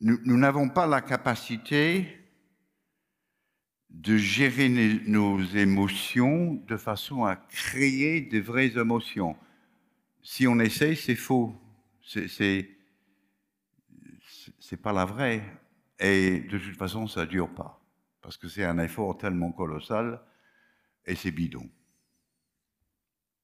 Nous 0.00 0.36
n'avons 0.36 0.68
pas 0.68 0.86
la 0.86 1.00
capacité 1.00 2.27
de 3.90 4.16
gérer 4.16 4.68
nos 5.06 5.40
émotions 5.42 6.54
de 6.54 6.76
façon 6.76 7.24
à 7.24 7.36
créer 7.36 8.20
de 8.20 8.38
vraies 8.38 8.76
émotions. 8.76 9.36
Si 10.22 10.46
on 10.46 10.58
essaye, 10.58 10.96
c'est 10.96 11.16
faux. 11.16 11.54
C'est 12.02 12.76
pas 14.80 14.92
la 14.92 15.04
vraie. 15.04 15.42
Et 15.98 16.40
de 16.40 16.58
toute 16.58 16.76
façon, 16.76 17.06
ça 17.06 17.26
dure 17.26 17.52
pas. 17.52 17.82
Parce 18.20 18.36
que 18.36 18.48
c'est 18.48 18.64
un 18.64 18.78
effort 18.78 19.16
tellement 19.16 19.52
colossal 19.52 20.20
et 21.06 21.14
c'est 21.14 21.30
bidon. 21.30 21.68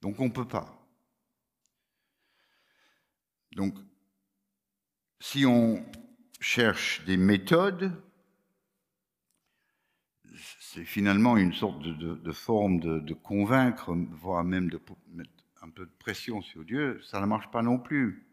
Donc 0.03 0.21
on 0.21 0.27
ne 0.27 0.33
peut 0.33 0.47
pas. 0.47 0.87
Donc, 3.57 3.79
si 5.21 5.47
on 5.47 5.85
cherche 6.41 7.03
des 7.07 7.17
méthodes, 7.17 7.93
c'est 10.61 10.85
finalement 10.85 11.37
une 11.37 11.53
sorte 11.53 11.83
de, 11.83 12.33
forme 12.33 12.81
de, 12.81 12.99
de, 12.99 13.15
convaincre, 13.15 13.95
voire 14.13 14.45
même 14.45 14.69
de 14.69 14.81
mettre 15.13 15.31
un 15.63 15.71
peu 15.71 15.87
de 15.87 15.93
pression 15.99 16.43
sur 16.43 16.65
Dieu, 16.65 17.01
ça 17.03 17.21
ne 17.21 17.27
marche 17.27 17.51
pas 17.51 17.63
non 17.63 17.79
plus. 17.79 18.25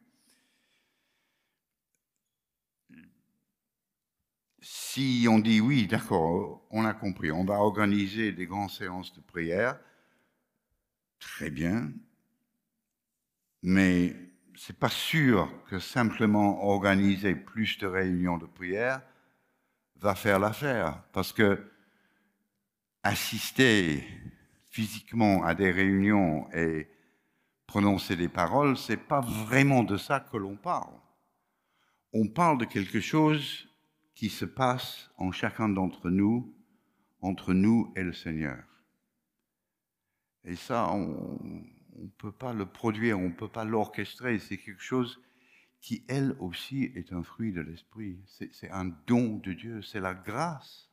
si 4.61 5.25
on 5.29 5.39
dit 5.39 5.61
oui, 5.61 5.87
d'accord, 5.87 6.65
on 6.69 6.85
a 6.85 6.93
compris, 6.93 7.31
on 7.31 7.45
va 7.45 7.55
organiser 7.55 8.33
des 8.33 8.45
grandes 8.45 8.69
séances 8.69 9.13
de 9.13 9.21
prière, 9.21 9.79
très 11.19 11.49
bien, 11.49 11.91
mais 13.63 14.15
c'est 14.55 14.77
pas 14.77 14.89
sûr 14.89 15.49
que 15.69 15.79
simplement 15.79 16.63
organiser 16.65 17.35
plus 17.35 17.77
de 17.77 17.87
réunions 17.87 18.37
de 18.37 18.45
prière 18.45 19.01
va 19.95 20.13
faire 20.13 20.39
l'affaire, 20.39 21.03
parce 21.13 21.31
que 21.31 21.70
assister 23.03 24.03
physiquement 24.69 25.43
à 25.43 25.55
des 25.55 25.71
réunions 25.71 26.47
et 26.53 26.87
prononcer 27.67 28.15
des 28.15 28.29
paroles, 28.29 28.77
c'est 28.77 28.97
pas 28.97 29.21
vraiment 29.21 29.83
de 29.83 29.97
ça 29.97 30.19
que 30.19 30.37
l'on 30.37 30.57
parle. 30.57 30.93
On 32.13 32.27
parle 32.27 32.57
de 32.57 32.65
quelque 32.65 32.99
chose 32.99 33.67
qui 34.13 34.29
se 34.29 34.45
passe 34.45 35.09
en 35.17 35.31
chacun 35.31 35.69
d'entre 35.69 36.09
nous, 36.09 36.53
entre 37.21 37.53
nous 37.53 37.93
et 37.95 38.03
le 38.03 38.13
Seigneur. 38.13 38.63
Et 40.43 40.55
ça, 40.55 40.91
on 40.91 41.39
ne 41.95 42.07
peut 42.17 42.31
pas 42.31 42.53
le 42.53 42.65
produire, 42.65 43.19
on 43.19 43.29
ne 43.29 43.33
peut 43.33 43.47
pas 43.47 43.63
l'orchestrer. 43.63 44.39
C'est 44.39 44.57
quelque 44.57 44.83
chose 44.83 45.21
qui, 45.79 46.03
elle 46.07 46.35
aussi, 46.39 46.91
est 46.95 47.13
un 47.13 47.23
fruit 47.23 47.53
de 47.53 47.61
l'Esprit. 47.61 48.19
C'est 48.27 48.69
un 48.69 48.85
don 49.07 49.37
de 49.37 49.53
Dieu, 49.53 49.81
c'est 49.81 49.99
la 49.99 50.13
grâce 50.13 50.90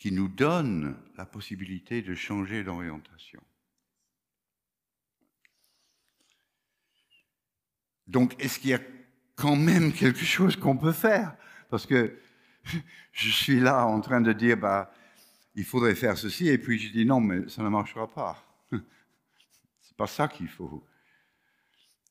qui 0.00 0.12
nous 0.12 0.28
donne 0.28 0.96
la 1.18 1.26
possibilité 1.26 2.00
de 2.00 2.14
changer 2.14 2.64
d'orientation. 2.64 3.42
Donc, 8.06 8.34
est-ce 8.42 8.58
qu'il 8.58 8.70
y 8.70 8.74
a 8.74 8.80
quand 9.36 9.56
même 9.56 9.92
quelque 9.92 10.24
chose 10.24 10.56
qu'on 10.56 10.78
peut 10.78 10.92
faire? 10.92 11.36
Parce 11.68 11.84
que 11.84 12.18
je 13.12 13.28
suis 13.28 13.60
là 13.60 13.84
en 13.86 14.00
train 14.00 14.22
de 14.22 14.32
dire, 14.32 14.56
bah, 14.56 14.90
il 15.54 15.64
faudrait 15.64 15.94
faire 15.94 16.16
ceci, 16.16 16.48
et 16.48 16.56
puis 16.56 16.78
je 16.78 16.90
dis 16.92 17.04
non, 17.04 17.20
mais 17.20 17.46
ça 17.50 17.62
ne 17.62 17.68
marchera 17.68 18.10
pas. 18.10 18.42
C'est 19.82 19.96
pas 19.98 20.06
ça 20.06 20.28
qu'il 20.28 20.48
faut. 20.48 20.82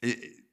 Et 0.04 0.46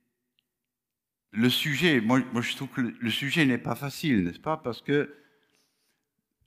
le 1.32 1.50
sujet, 1.50 2.00
moi, 2.00 2.22
je 2.40 2.56
trouve 2.56 2.70
que 2.70 2.80
le 2.80 3.10
sujet 3.10 3.44
n'est 3.44 3.58
pas 3.58 3.74
facile, 3.74 4.24
n'est-ce 4.24 4.40
pas? 4.40 4.56
Parce 4.56 4.80
que 4.80 5.25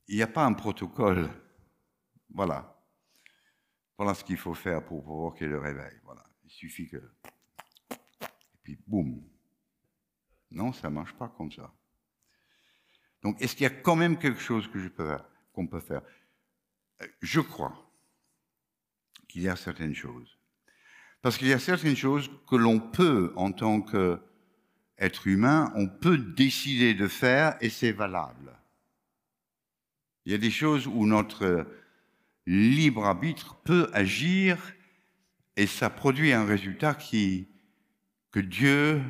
il 0.10 0.16
n'y 0.16 0.24
a 0.24 0.28
pas 0.28 0.44
un 0.44 0.54
protocole. 0.54 1.30
Voilà. 2.34 2.84
Voilà 3.96 4.16
ce 4.16 4.24
qu'il 4.24 4.38
faut 4.38 4.56
faire 4.56 4.84
pour 4.84 5.04
provoquer 5.04 5.46
le 5.46 5.60
réveil. 5.60 6.00
Voilà. 6.04 6.24
Il 6.44 6.50
suffit 6.50 6.90
que. 6.90 6.98
Et 6.98 8.58
puis, 8.64 8.80
boum. 8.88 9.24
Non, 10.50 10.74
ça 10.74 10.90
ne 10.90 10.96
marche 10.96 11.14
pas 11.14 11.30
comme 11.30 11.52
ça. 11.52 11.72
Donc, 13.22 13.40
est-ce 13.40 13.56
qu'il 13.56 13.64
y 13.64 13.68
a 13.68 13.70
quand 13.70 13.96
même 13.96 14.18
quelque 14.18 14.40
chose 14.40 14.68
que 14.68 14.80
je 14.80 14.88
peux 14.88 15.16
qu'on 15.54 15.68
peut 15.68 15.80
faire? 15.80 16.02
Je 17.22 17.40
crois 17.40 17.76
qu'il 19.28 19.44
y 19.44 19.48
a 19.48 19.56
certaines 19.56 19.94
choses. 19.94 20.40
Parce 21.22 21.38
qu'il 21.38 21.50
y 21.50 21.54
a 21.54 21.60
certaines 21.60 21.96
choses 21.96 22.32
que 22.50 22.56
l'on 22.56 22.80
peut, 22.80 23.32
en 23.36 23.52
tant 23.52 23.82
qu'être 23.82 25.28
humain, 25.28 25.72
on 25.76 25.88
peut 25.88 26.18
décider 26.18 26.96
de 26.96 27.08
faire 27.08 27.58
et 27.62 27.70
c'est 27.70 27.92
valable. 27.92 28.59
Il 30.26 30.32
y 30.32 30.36
a 30.36 30.38
des 30.38 30.52
choses 30.52 30.88
où 30.88 31.06
notre 31.06 31.66
libre 32.46 33.06
arbitre 33.06 33.56
peut 33.64 33.90
agir 33.94 34.58
et 35.56 35.68
ça 35.68 35.90
produit 35.90 36.32
un 36.32 36.46
résultat 36.46 36.94
qui, 36.94 37.48
que 38.32 38.40
Dieu 38.40 39.02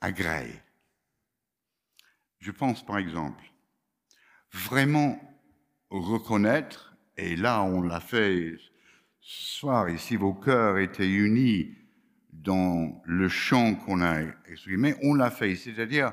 agrée. 0.00 0.60
Je 2.40 2.50
pense 2.50 2.84
par 2.84 2.98
exemple 2.98 3.44
vraiment 4.52 5.18
reconnaître, 5.90 6.96
et 7.16 7.36
là 7.36 7.62
on 7.62 7.82
l'a 7.82 8.00
fait 8.00 8.54
ce 9.20 9.58
soir, 9.58 9.88
et 9.88 9.98
si 9.98 10.16
vos 10.16 10.34
cœurs 10.34 10.78
étaient 10.78 11.08
unis 11.08 11.74
dans 12.32 13.00
le 13.04 13.28
chant 13.28 13.74
qu'on 13.74 14.02
a 14.02 14.22
exprimé, 14.46 14.94
on 15.02 15.14
l'a 15.14 15.30
fait, 15.30 15.54
c'est-à-dire 15.54 16.12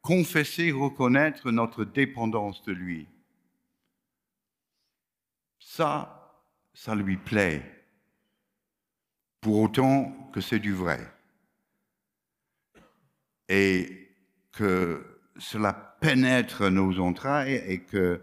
confesser, 0.00 0.70
reconnaître 0.70 1.50
notre 1.50 1.84
dépendance 1.84 2.62
de 2.62 2.72
lui. 2.72 3.08
Ça, 5.76 6.40
ça 6.72 6.94
lui 6.94 7.16
plaît, 7.16 7.60
pour 9.40 9.58
autant 9.58 10.30
que 10.32 10.40
c'est 10.40 10.60
du 10.60 10.72
vrai. 10.72 11.00
Et 13.48 14.08
que 14.52 15.20
cela 15.36 15.72
pénètre 16.00 16.70
nos 16.70 17.00
entrailles 17.00 17.60
et 17.66 17.82
que 17.82 18.22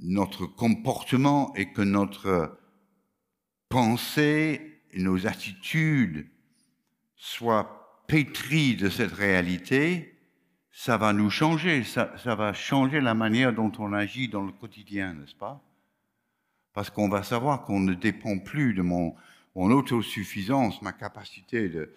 notre 0.00 0.46
comportement 0.46 1.54
et 1.54 1.70
que 1.70 1.82
notre 1.82 2.58
pensée 3.68 4.82
et 4.90 5.00
nos 5.00 5.28
attitudes 5.28 6.28
soient 7.14 8.04
pétries 8.08 8.74
de 8.74 8.88
cette 8.88 9.12
réalité, 9.12 10.18
ça 10.72 10.96
va 10.96 11.12
nous 11.12 11.30
changer, 11.30 11.84
ça, 11.84 12.12
ça 12.18 12.34
va 12.34 12.52
changer 12.52 13.00
la 13.00 13.14
manière 13.14 13.52
dont 13.52 13.70
on 13.78 13.92
agit 13.92 14.26
dans 14.26 14.42
le 14.42 14.50
quotidien, 14.50 15.14
n'est-ce 15.14 15.36
pas? 15.36 15.62
Parce 16.72 16.90
qu'on 16.90 17.08
va 17.08 17.22
savoir 17.22 17.64
qu'on 17.64 17.80
ne 17.80 17.94
dépend 17.94 18.38
plus 18.38 18.74
de 18.74 18.82
mon, 18.82 19.14
autosuffisance, 19.54 20.80
ma 20.82 20.92
capacité 20.92 21.68
de 21.68 21.94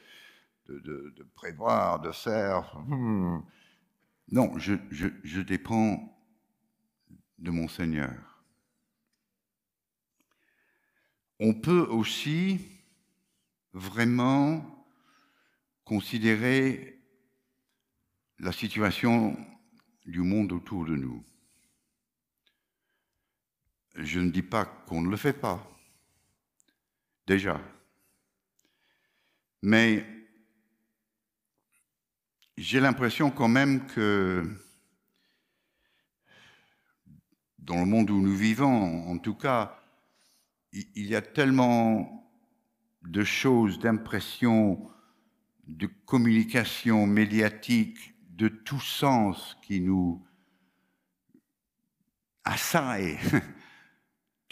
prévoir, 1.35 2.01
de 2.01 2.11
faire. 2.11 2.77
Hmm. 2.87 3.41
Non, 4.31 4.57
je, 4.57 4.73
je, 4.89 5.07
je 5.23 5.41
dépends 5.41 6.11
de 7.37 7.51
mon 7.51 7.67
Seigneur. 7.67 8.13
On 11.39 11.53
peut 11.53 11.85
aussi 11.89 12.59
vraiment 13.73 14.63
considérer 15.83 16.99
la 18.39 18.51
situation 18.51 19.37
du 20.05 20.19
monde 20.19 20.53
autour 20.53 20.85
de 20.85 20.95
nous. 20.95 21.23
Je 23.95 24.19
ne 24.19 24.29
dis 24.29 24.41
pas 24.43 24.65
qu'on 24.65 25.01
ne 25.01 25.09
le 25.09 25.15
fait 25.15 25.33
pas, 25.33 25.65
déjà. 27.25 27.61
Mais 29.61 30.05
j'ai 32.57 32.81
l'impression 32.81 33.31
quand 33.31 33.47
même 33.47 33.87
que 33.87 34.43
dans 37.57 37.79
le 37.79 37.85
monde 37.85 38.11
où 38.11 38.21
nous 38.21 38.35
vivons, 38.35 39.09
en 39.09 39.17
tout 39.17 39.35
cas, 39.35 39.81
il 40.73 41.07
y 41.07 41.15
a 41.15 41.21
tellement 41.21 42.29
de 43.03 43.23
choses, 43.23 43.79
d'impressions, 43.79 44.91
de 45.67 45.87
communication 46.05 47.07
médiatique, 47.07 48.13
de 48.29 48.49
tout 48.49 48.81
sens 48.81 49.57
qui 49.61 49.79
nous 49.79 50.21
assaillent 52.43 53.17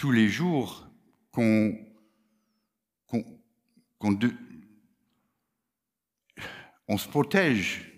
tous 0.04 0.12
les 0.12 0.28
jours 0.28 0.86
qu'on 1.32 1.80
on 6.90 6.98
se 6.98 7.08
protège 7.08 7.90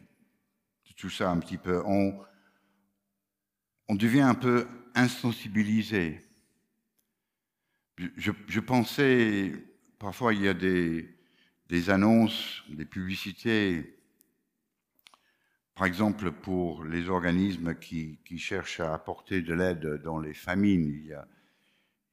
de 0.88 0.94
tout 0.94 1.10
ça 1.10 1.32
un 1.32 1.40
petit 1.40 1.58
peu. 1.58 1.82
On, 1.84 2.16
on 3.88 3.96
devient 3.96 4.22
un 4.22 4.36
peu 4.36 4.68
insensibilisé. 4.94 6.22
Je, 7.98 8.60
pensais, 8.60 9.54
parfois 9.98 10.36
il 10.36 10.44
y 10.44 10.48
a 10.48 10.54
des, 10.54 11.10
des 11.70 11.90
annonces, 11.90 12.62
des 12.70 12.86
publicités, 12.86 13.98
par 15.74 15.88
exemple 15.88 16.32
pour 16.32 16.84
les 16.84 17.10
organismes 17.10 17.74
qui, 17.74 18.20
cherchent 18.38 18.80
à 18.80 18.94
apporter 18.94 19.42
de 19.42 19.56
l'aide 19.56 20.04
dans 20.04 20.20
les 20.20 20.36
famines. 20.36 21.10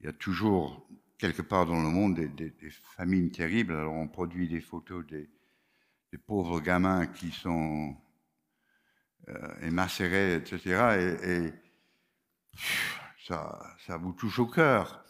Il 0.02 0.06
y 0.06 0.08
a 0.08 0.12
toujours 0.12 0.84
quelque 1.16 1.42
part 1.42 1.66
dans 1.66 1.80
le 1.80 1.88
monde 1.88 2.16
des, 2.16 2.52
famines 2.96 3.30
terribles. 3.30 3.74
Alors 3.74 3.94
on 3.94 4.08
produit 4.08 4.48
des 4.48 4.60
photos 4.60 5.06
des, 5.06 5.28
pauvres 6.26 6.60
gamins 6.60 7.06
qui 7.06 7.30
sont 7.30 7.96
euh, 9.28 9.60
émacérés, 9.62 10.34
etc. 10.34 11.12
Et, 11.22 11.52
ça, 13.24 13.96
vous 13.98 14.12
touche 14.12 14.40
au 14.40 14.46
cœur. 14.46 15.04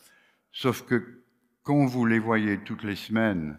Sauf 0.52 0.83
que 0.83 1.24
quand 1.62 1.87
vous 1.87 2.05
les 2.05 2.18
voyez 2.18 2.59
toutes 2.59 2.85
les 2.85 2.94
semaines, 2.94 3.59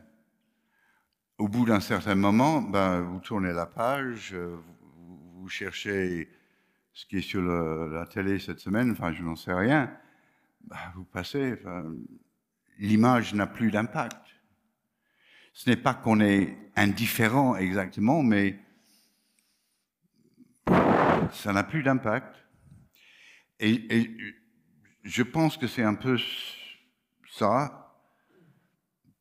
au 1.37 1.47
bout 1.47 1.65
d'un 1.65 1.79
certain 1.79 2.15
moment, 2.15 2.61
ben, 2.61 3.01
vous 3.01 3.19
tournez 3.19 3.51
la 3.51 3.65
page, 3.65 4.35
vous, 4.35 5.41
vous 5.41 5.49
cherchez 5.49 6.29
ce 6.93 7.05
qui 7.07 7.17
est 7.17 7.21
sur 7.21 7.41
la 7.41 8.05
télé 8.05 8.39
cette 8.39 8.59
semaine, 8.59 8.91
enfin 8.91 9.11
je 9.11 9.23
n'en 9.23 9.35
sais 9.35 9.53
rien, 9.53 9.91
ben, 10.63 10.77
vous 10.95 11.05
passez, 11.05 11.55
l'image 12.79 13.33
n'a 13.33 13.47
plus 13.47 13.71
d'impact. 13.71 14.17
Ce 15.53 15.69
n'est 15.69 15.77
pas 15.77 15.93
qu'on 15.93 16.19
est 16.19 16.57
indifférent 16.75 17.55
exactement, 17.55 18.23
mais 18.23 18.57
ça 21.31 21.53
n'a 21.53 21.63
plus 21.63 21.83
d'impact. 21.83 22.35
Et, 23.59 24.09
je 25.03 25.23
pense 25.23 25.57
que 25.57 25.67
c'est 25.67 25.83
un 25.83 25.95
peu 25.95 26.17
ça. 27.29 27.79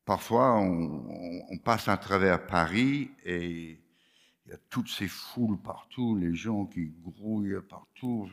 Parfois, 0.05 0.57
on, 0.59 1.57
passe 1.63 1.87
à 1.87 1.97
travers 1.97 2.45
Paris 2.45 3.11
et 3.23 3.79
il 4.45 4.49
y 4.49 4.53
a 4.53 4.57
toutes 4.69 4.89
ces 4.89 5.07
foules 5.07 5.61
partout, 5.61 6.17
les 6.17 6.33
gens 6.35 6.65
qui 6.65 6.93
grouillent 7.01 7.61
partout. 7.69 8.29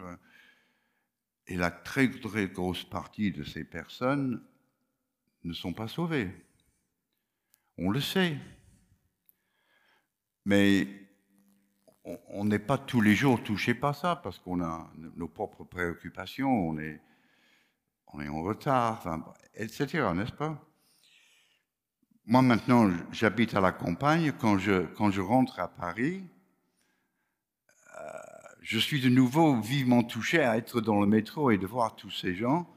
Et 1.51 1.57
la 1.57 1.73
très, 1.73 2.09
très 2.09 2.47
grosse 2.47 2.85
partie 2.85 3.33
de 3.33 3.43
ces 3.43 3.65
personnes 3.65 4.41
ne 5.43 5.53
sont 5.53 5.73
pas 5.73 5.89
sauvées. 5.89 6.31
On 7.77 7.91
le 7.91 8.01
sait. 8.01 8.37
Mais 10.45 10.87
on 12.29 12.45
n'est 12.45 12.61
pas 12.61 12.79
tous 12.79 13.01
les 13.01 13.17
jours 13.17 13.43
touché 13.43 13.75
par 13.75 13.97
ça 13.97 14.15
parce 14.15 14.39
qu'on 14.39 14.63
a 14.63 14.89
nos 15.17 15.27
propres 15.27 15.65
préoccupations, 15.65 16.69
on 16.69 16.79
est, 16.79 17.01
en 18.07 18.43
retard, 18.43 19.35
etc., 19.55 20.09
n'est-ce 20.15 20.33
pas? 20.33 20.57
Moi, 22.27 22.43
maintenant, 22.43 22.89
j'habite 23.11 23.55
à 23.55 23.61
la 23.61 23.73
campagne. 23.73 24.33
Quand 24.39 24.57
je, 24.57 25.21
rentre 25.21 25.59
à 25.59 25.67
Paris, 25.67 26.23
je 28.63 28.79
suis 28.79 29.01
de 29.01 29.09
nouveau 29.09 29.61
vivement 29.61 30.03
touché 30.03 30.41
à 30.41 30.57
être 30.57 30.81
dans 30.81 31.01
le 31.01 31.07
métro 31.07 31.51
et 31.51 31.59
de 31.59 31.67
voir 31.67 31.97
tous 31.97 32.11
ces 32.11 32.35
gens. 32.35 32.69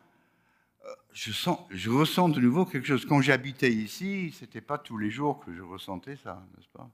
Euh, 0.86 0.90
je, 1.14 1.32
sens, 1.32 1.60
je 1.70 1.90
ressens 1.90 2.30
de 2.30 2.40
nouveau 2.40 2.66
quelque 2.66 2.88
chose. 2.88 3.06
Quand 3.06 3.22
j'habitais 3.22 3.72
ici, 3.72 4.32
ce 4.32 4.46
n'était 4.46 4.62
pas 4.62 4.78
tous 4.78 4.98
les 4.98 5.12
jours 5.12 5.44
que 5.44 5.54
je 5.54 5.62
ressentais 5.62 6.16
ça, 6.16 6.46
n'est-ce 6.56 6.70
pas? 6.70 6.90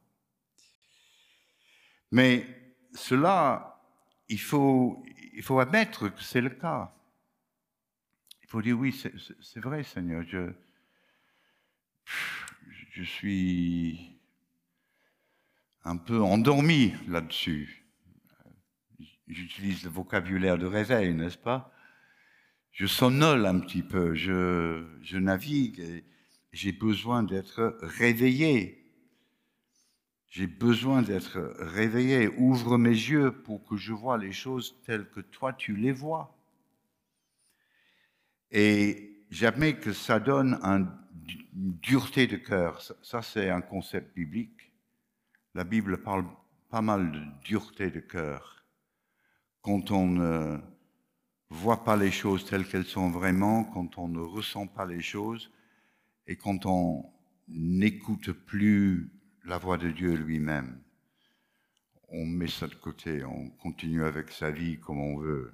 Mais 2.12 2.46
cela, 2.94 3.80
il 4.28 4.40
faut, 4.40 5.04
admettre 5.60 6.10
que 6.10 6.24
c'est 6.24 6.42
le 6.42 6.50
cas. 6.50 6.92
Il 8.42 8.50
faut 8.50 8.62
dire 8.64 8.78
oui, 8.80 8.92
c'est 8.94 9.60
vrai, 9.60 9.84
Seigneur, 9.84 10.24
je 12.92 13.04
suis 13.04 14.20
un 15.84 15.98
peu 15.98 16.20
endormi 16.22 16.94
là-dessus. 17.08 17.79
J'utilise 19.30 19.84
le 19.84 19.90
vocabulaire 19.90 20.58
de 20.58 20.66
réveil, 20.66 21.14
n'est-ce 21.14 21.38
pas? 21.38 21.72
Je 22.72 22.86
sonnole 22.86 23.46
un 23.46 23.60
petit 23.60 23.84
peu, 23.84 24.14
je, 24.16 25.18
navigue 25.18 26.04
j'ai 26.52 26.72
besoin 26.72 27.22
d'être 27.22 27.78
réveillé 27.82 28.80
j'ai 30.30 30.46
besoin 30.46 31.02
d'être 31.02 31.56
réveillé. 31.58 32.28
Ouvre 32.38 32.78
mes 32.78 32.90
yeux 32.90 33.32
pour 33.32 33.66
que 33.66 33.76
je 33.76 33.94
vois 33.94 34.18
les 34.18 34.32
choses 34.32 34.80
telles 34.86 35.10
que 35.10 35.22
toi 35.22 35.54
tu 35.54 35.76
les 35.76 35.92
vois. 35.92 36.36
Et 38.52 39.26
j'admets 39.32 39.78
que 39.78 39.92
ça 39.92 40.20
donne 40.20 40.60
une 40.64 40.88
dureté 41.82 42.28
de 42.28 42.38
cœur. 42.38 42.82
Ça, 43.02 43.22
c'est 43.22 43.50
un 43.50 43.62
concept 43.62 44.16
biblique. 44.16 44.72
La 45.56 45.64
Bible 45.64 46.02
parle 46.02 46.26
pas 46.70 46.82
mal 46.82 47.12
de 47.12 47.22
dureté 47.44 47.90
de 47.90 48.00
cœur. 48.00 48.59
Quand 49.62 49.92
on 49.92 50.08
ne 50.08 50.58
voit 51.50 51.84
pas 51.84 51.98
les 51.98 52.12
choses 52.12 52.46
telles 52.46 52.68
qu'elles 52.68 52.86
sont 52.86 53.10
vraiment, 53.10 53.64
quand 53.64 53.98
on 53.98 54.08
ne 54.08 54.20
ressent 54.20 54.68
pas 54.68 54.86
les 54.86 55.02
choses 55.02 55.52
et 56.28 56.36
quand 56.36 56.66
on 56.66 57.12
n'écoute 57.48 58.32
plus 58.32 59.12
la 59.46 59.58
voix 59.58 59.78
de 59.78 59.90
Dieu 59.90 60.14
lui-même. 60.14 60.80
On 62.10 62.26
met 62.26 62.48
ça 62.48 62.68
de 62.68 62.76
côté, 62.76 63.24
on 63.24 63.50
continue 63.50 64.04
avec 64.04 64.32
sa 64.32 64.52
vie 64.52 64.80
comme 64.80 65.00
on 65.00 65.18
veut. 65.18 65.54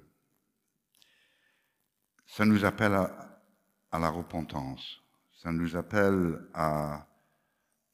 Ça 2.26 2.44
nous 2.44 2.64
appelle 2.64 2.94
à, 2.94 3.98
la 3.98 4.10
repentance. 4.10 5.02
ça 5.32 5.52
nous 5.52 5.76
appelle 5.76 6.38
à 6.52 7.06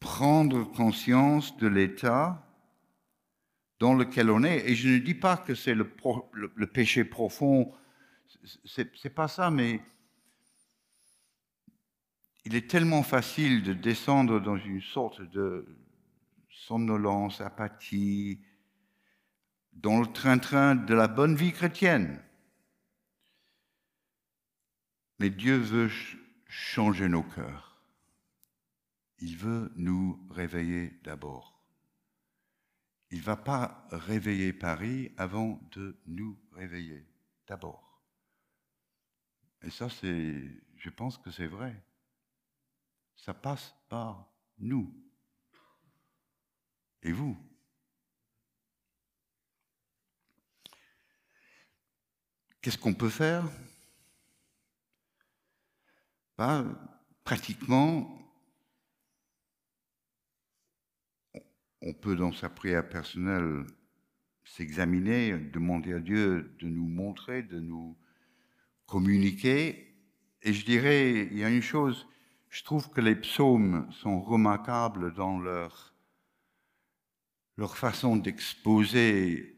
prendre 0.00 0.64
conscience 0.72 1.56
de 1.58 1.68
l'état 1.68 2.44
dans 3.83 3.95
lequel 3.95 4.30
on 4.30 4.45
est. 4.45 4.70
Et 4.70 4.76
je 4.76 4.91
ne 4.91 4.99
dis 4.99 5.16
pas 5.16 5.37
que 5.37 5.57
c'est 5.57 5.74
le, 5.74 5.93
le, 6.55 6.66
péché 6.68 7.03
profond, 7.03 7.74
c'est 8.64 9.12
pas 9.12 9.26
ça, 9.26 9.51
mais 9.51 9.80
il 12.45 12.55
est 12.55 12.70
tellement 12.70 13.03
facile 13.03 13.64
de 13.64 13.72
descendre 13.72 14.39
dans 14.39 14.57
une 14.57 14.80
sorte 14.80 15.20
de 15.22 15.66
somnolence, 16.49 17.41
apathie, 17.41 18.39
dans 19.72 20.01
le 20.01 20.07
train-train 20.07 20.76
de 20.76 20.95
la 20.95 21.09
bonne 21.09 21.35
vie 21.35 21.51
chrétienne. 21.51 22.22
Mais 25.18 25.30
Dieu 25.30 25.57
veut 25.57 25.91
changer 26.47 27.09
nos 27.09 27.24
cœurs. 27.24 27.83
Il 29.18 29.37
veut 29.37 29.72
nous 29.74 30.24
réveiller 30.30 31.01
d'abord. 31.03 31.61
Il 33.12 33.18
ne 33.18 33.24
va 33.24 33.36
pas 33.36 33.86
réveiller 33.90 34.54
Paris 34.54 35.12
avant 35.18 35.60
de 35.72 36.00
nous 36.06 36.40
réveiller 36.52 37.06
d'abord. 37.46 38.02
Et 39.60 39.70
ça, 39.70 39.90
c'est, 39.90 40.42
je 40.76 40.90
pense 40.90 41.18
que 41.18 41.30
c'est 41.30 41.46
vrai. 41.46 41.84
Ça 43.14 43.34
passe 43.34 43.74
par 43.90 44.32
nous. 44.58 44.92
Et 47.02 47.12
vous? 47.12 47.36
Qu'est-ce 52.62 52.78
qu'on 52.78 52.94
peut 52.94 53.10
faire? 53.10 53.44
Ben, 56.38 56.78
Pratiquement, 57.24 58.22
on 61.83 61.93
peut 61.93 62.16
dans 62.16 62.33
sa 62.33 62.49
prière 62.49 62.89
personnelle 62.89 63.64
s'examiner, 64.45 65.37
demander 65.53 65.93
à 65.93 65.99
Dieu 65.99 66.55
de 66.61 66.68
nous 66.68 66.87
montrer, 66.87 67.43
de 67.43 67.59
nous 67.59 67.97
communiquer. 68.87 69.95
Et 70.43 70.53
je 70.53 70.64
dirais, 70.64 71.28
il 71.30 71.39
y 71.39 71.45
a 71.45 71.51
une 71.51 71.62
chose, 71.62 72.09
je 72.49 72.62
trouve 72.62 72.91
que 72.91 73.01
les 73.01 73.16
psaumes 73.16 73.89
sont 73.91 74.20
remarquables 74.20 75.12
dans 75.14 75.39
leur, 75.39 75.95
leur 77.57 77.76
façon 77.76 78.16
d'exposer 78.16 79.57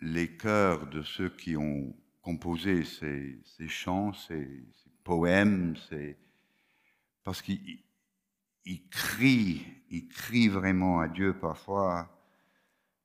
les 0.00 0.36
cœurs 0.36 0.86
de 0.88 1.02
ceux 1.02 1.30
qui 1.30 1.56
ont 1.56 1.94
composé 2.20 2.84
ces, 2.84 3.68
chants, 3.68 4.12
ces, 4.12 4.64
poèmes, 5.02 5.74
parce 7.24 7.40
qu'ils 7.40 7.82
crient, 8.90 9.66
ils 9.90 10.08
crient 10.08 10.48
vraiment 10.48 11.00
à 11.00 11.08
Dieu 11.08 11.34
parfois 11.34 12.14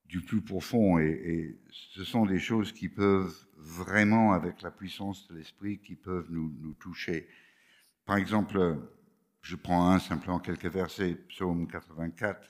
du 0.05 0.21
plus 0.21 0.41
profond, 0.41 0.99
et, 0.99 1.57
ce 1.71 2.03
sont 2.03 2.25
des 2.25 2.39
choses 2.39 2.71
qui 2.71 2.87
peuvent 2.87 3.35
vraiment, 3.57 4.33
avec 4.33 4.61
la 4.61 4.69
puissance 4.69 5.27
de 5.27 5.35
l'esprit, 5.35 5.79
qui 5.79 5.95
peuvent 5.95 6.27
nous, 6.29 6.53
nous 6.59 6.73
toucher. 6.73 7.27
Par 8.05 8.17
exemple, 8.17 8.77
je 9.41 9.55
prends 9.55 9.89
un 9.89 9.99
simplement 9.99 10.39
quelques 10.39 10.65
versets, 10.65 11.15
psaume 11.29 11.67
84. 11.67 12.47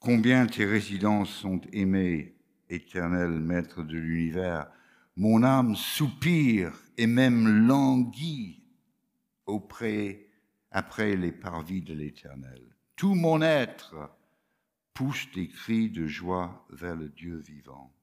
Combien 0.00 0.46
tes 0.46 0.66
résidences 0.66 1.30
sont 1.30 1.60
aimées, 1.72 2.34
éternel 2.68 3.30
maître 3.30 3.82
de 3.82 3.96
l'univers 3.96 4.70
mon 5.16 5.42
âme 5.42 5.76
soupire 5.76 6.72
et 6.96 7.06
même 7.06 7.66
languit 7.66 8.62
auprès, 9.46 10.26
après 10.72 11.16
les 11.16 11.32
parvis 11.32 11.82
de 11.82 11.94
l'Éternel. 11.94 12.74
Tout 12.96 13.14
mon 13.14 13.42
être 13.42 14.10
pousse 14.94 15.30
des 15.32 15.48
cris 15.48 15.90
de 15.90 16.06
joie 16.06 16.66
vers 16.70 16.96
le 16.96 17.08
Dieu 17.08 17.36
vivant. 17.36 17.94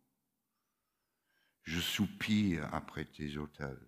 Je 1.63 1.79
soupire 1.79 2.73
après 2.73 3.05
tes 3.05 3.37
autels, 3.37 3.87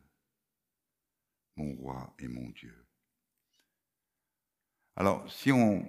mon 1.56 1.74
roi 1.76 2.14
et 2.20 2.28
mon 2.28 2.50
Dieu. 2.50 2.76
Alors, 4.96 5.32
si 5.32 5.52
on, 5.52 5.88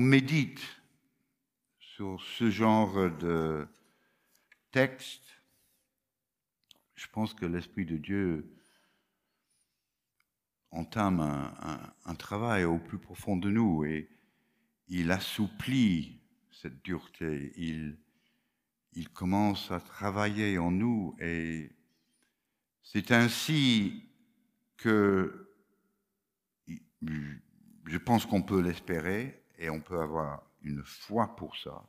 médite 0.00 0.60
sur 1.78 2.20
ce 2.22 2.50
genre 2.50 3.10
de 3.18 3.66
texte, 4.70 5.42
je 6.94 7.08
pense 7.08 7.34
que 7.34 7.46
l'Esprit 7.46 7.86
de 7.86 7.96
Dieu 7.96 8.59
entame 10.72 11.20
un, 11.20 12.14
travail 12.14 12.64
au 12.64 12.78
plus 12.78 12.98
profond 12.98 13.36
de 13.36 13.50
nous 13.50 13.84
et 13.84 14.08
il 14.88 15.10
assouplit 15.10 16.20
cette 16.50 16.82
dureté, 16.82 17.52
il, 17.56 17.96
il 18.92 19.08
commence 19.08 19.70
à 19.70 19.80
travailler 19.80 20.58
en 20.58 20.70
nous 20.70 21.16
et 21.20 21.70
c'est 22.82 23.10
ainsi 23.10 24.04
que 24.76 25.48
je 27.00 27.98
pense 27.98 28.26
qu'on 28.26 28.42
peut 28.42 28.60
l'espérer 28.60 29.42
et 29.58 29.70
on 29.70 29.80
peut 29.80 30.00
avoir 30.00 30.42
une 30.62 30.82
foi 30.84 31.34
pour 31.36 31.56
ça, 31.56 31.88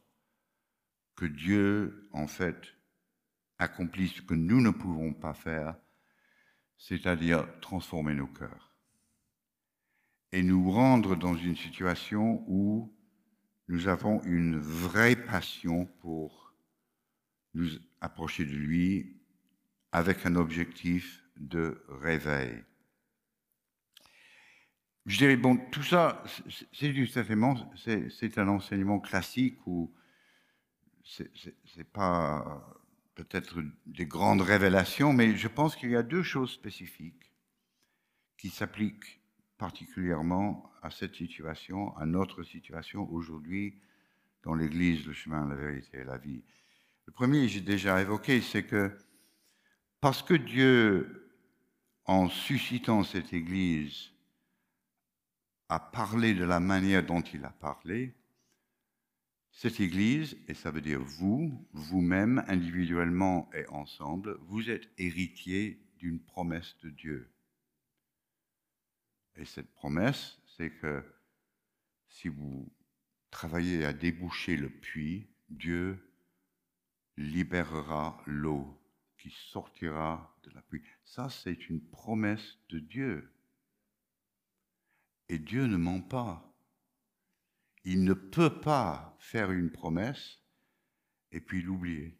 que 1.16 1.26
Dieu, 1.26 2.10
en 2.14 2.28
fait, 2.28 2.74
accomplit 3.58 4.08
ce 4.08 4.22
que 4.22 4.34
nous 4.34 4.62
ne 4.62 4.72
pouvons 4.72 5.14
pas 5.14 5.34
faire, 5.34 5.76
c'est-à-dire 6.78 7.48
transformer 7.60 8.16
nos 8.16 8.28
cœurs 8.28 8.71
et 10.32 10.44
nous 10.44 10.72
rendre 10.72 11.16
dans 11.16 11.36
une 11.36 11.58
situation 11.58 12.44
où 12.48 12.94
nous 13.68 13.88
avons 13.88 14.22
une 14.24 14.58
vraie 14.58 15.16
passion 15.16 15.86
pour 16.00 16.54
nous 17.54 17.70
approcher 18.00 18.46
de 18.46 18.52
lui 18.52 19.18
avec 19.92 20.26
un 20.26 20.36
objectif 20.36 21.24
de 21.38 21.84
réveil. 21.88 22.64
Je 25.06 25.18
dirais, 25.18 25.36
bon, 25.36 25.58
tout 25.72 25.84
ça, 25.84 26.24
c'est 26.72 26.94
c'est 28.10 28.38
un 28.38 28.48
enseignement 28.48 29.00
classique 29.00 29.58
où 29.66 29.92
c'est 31.04 31.92
pas 31.92 32.82
peut-être 33.16 33.64
des 33.86 34.06
grandes 34.06 34.42
révélations, 34.42 35.12
mais 35.12 35.36
je 35.36 35.48
pense 35.48 35.76
qu'il 35.76 35.90
y 35.92 35.96
a 35.96 36.04
deux 36.04 36.24
choses 36.24 36.52
spécifiques 36.52 37.34
qui 38.38 38.50
s'appliquent 38.50 39.21
particulièrement 39.62 40.72
à 40.82 40.90
cette 40.90 41.14
situation, 41.14 41.96
à 41.96 42.08
notre 42.08 42.42
situation 42.42 43.08
aujourd'hui 43.14 43.80
dans 44.42 44.56
l'Église, 44.56 45.06
le 45.06 45.14
chemin, 45.14 45.48
la 45.48 45.54
vérité 45.54 46.00
et 46.00 46.04
la 46.04 46.18
vie. 46.18 46.42
Le 47.06 47.14
premier, 47.14 47.48
j'ai 47.48 47.62
déjà 47.62 48.02
évoqué, 48.02 48.42
c'est 48.42 48.64
que 48.64 48.92
parce 50.00 50.24
que 50.24 50.34
Dieu, 50.34 51.32
en 52.06 52.28
suscitant 52.28 53.04
cette 53.04 53.34
Église, 53.34 54.10
a 55.70 55.80
parlé 55.80 56.34
de 56.34 56.44
la 56.44 56.60
manière 56.60 57.06
dont 57.06 57.22
il 57.22 57.46
a 57.46 57.52
parlé, 57.52 58.16
cette 59.52 59.80
Église, 59.80 60.38
et 60.48 60.56
ça 60.56 60.72
veut 60.72 60.82
dire 60.82 61.02
vous, 61.04 61.68
vous-même, 61.74 62.44
individuellement 62.48 63.48
et 63.54 63.68
ensemble, 63.68 64.40
vous 64.42 64.72
êtes 64.72 64.90
héritier 64.98 65.80
d'une 66.00 66.20
promesse 66.20 66.76
de 66.82 66.90
Dieu. 66.90 67.32
Et 69.42 69.46
cette 69.46 69.74
promesse, 69.74 70.38
c'est 70.56 70.70
que 70.70 71.04
si 72.10 72.28
vous 72.28 72.72
travaillez 73.32 73.86
à 73.86 73.92
déboucher 73.92 74.56
le 74.56 74.70
puits, 74.70 75.28
Dieu 75.50 76.00
libérera 77.18 78.22
l'eau 78.28 78.80
qui 79.18 79.32
sortira 79.32 80.38
de 80.44 80.52
la 80.52 80.62
puits. 80.62 80.84
Ça, 81.04 81.28
c'est 81.32 81.70
une 81.70 81.82
promesse 81.82 82.60
de 82.70 82.78
Dieu. 82.78 83.34
Et 85.28 85.40
Dieu 85.40 85.66
ne 85.66 85.78
ment 85.78 86.02
pas. 86.02 86.56
Il 87.84 88.04
ne 88.04 88.14
peut 88.14 88.62
pas 88.62 89.18
faire 89.20 89.50
une 89.50 89.72
promesse 89.72 90.40
et 91.32 91.42
puis 91.42 91.64
l'oublier. 91.64 92.16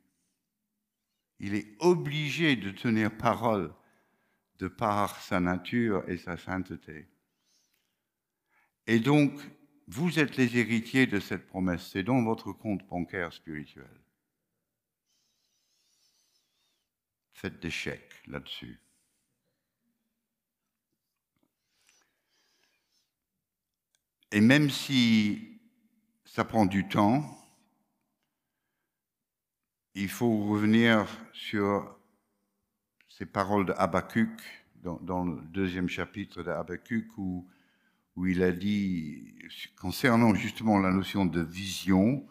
Il 1.38 1.54
est 1.54 1.76
obligé 1.82 2.56
de 2.56 2.72
tenir 2.72 3.16
parole 3.16 3.72
de 4.58 4.68
par 4.68 5.20
sa 5.22 5.40
nature 5.40 6.04
et 6.08 6.18
sa 6.18 6.36
sainteté. 6.36 7.11
Et 8.88 9.00
donc, 9.00 9.34
vous 9.88 10.20
êtes 10.20 10.38
les 10.38 10.58
héritiers 10.58 11.08
de 11.08 11.20
cette 11.20 11.48
promesse. 11.48 11.90
C'est 11.92 12.04
dans 12.04 12.24
votre 12.24 12.54
compte 12.54 12.86
bancaire 12.88 13.34
spirituel. 13.34 13.90
Faites 17.34 17.60
des 17.60 17.72
chèques 17.72 18.14
là-dessus. 18.28 18.80
Et 24.32 24.40
même 24.40 24.70
si 24.70 25.60
ça 26.24 26.46
prend 26.46 26.66
du 26.66 26.88
temps, 26.88 27.38
il 29.94 30.08
faut 30.08 30.46
revenir 30.46 31.06
sur 31.34 32.00
ces 33.10 33.26
paroles 33.26 33.66
de 33.66 33.74
dans, 34.82 35.26
le 35.26 35.42
deuxième 35.50 35.90
chapitre 35.90 36.44
d'Habakkuk 36.44 37.18
où, 37.18 37.48
où 38.16 38.26
il 38.26 38.44
a 38.44 38.52
dit, 38.52 39.34
concernant 39.80 40.36
justement 40.36 40.80
la 40.80 40.92
notion 40.92 41.26
de 41.26 41.42
vision, 41.42 42.28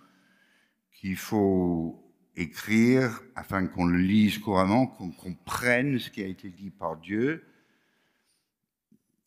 qu'il 0.93 1.17
faut 1.17 2.11
écrire 2.37 3.21
afin 3.35 3.67
qu'on 3.67 3.87
le 3.87 3.99
lise 3.99 4.39
couramment, 4.39 4.87
qu'on 4.87 5.11
comprenne 5.11 5.99
ce 5.99 6.11
qui 6.11 6.23
a 6.23 6.27
été 6.27 6.51
dit 6.51 6.71
par 6.71 6.97
Dieu. 6.97 7.45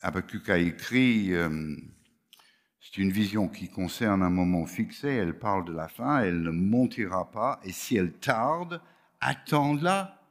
Habakkuk 0.01 0.49
a 0.49 0.57
écrit, 0.57 1.33
euh, 1.33 1.75
c'est 2.79 2.97
une 2.97 3.11
vision 3.11 3.47
qui 3.47 3.69
concerne 3.69 4.21
un 4.21 4.29
moment 4.29 4.65
fixé, 4.65 5.09
elle 5.09 5.37
parle 5.37 5.65
de 5.65 5.73
la 5.73 5.87
fin, 5.87 6.19
elle 6.19 6.41
ne 6.41 6.51
montira 6.51 7.31
pas, 7.31 7.59
et 7.63 7.71
si 7.71 7.95
elle 7.95 8.13
tarde, 8.13 8.81
attends-la, 9.21 10.21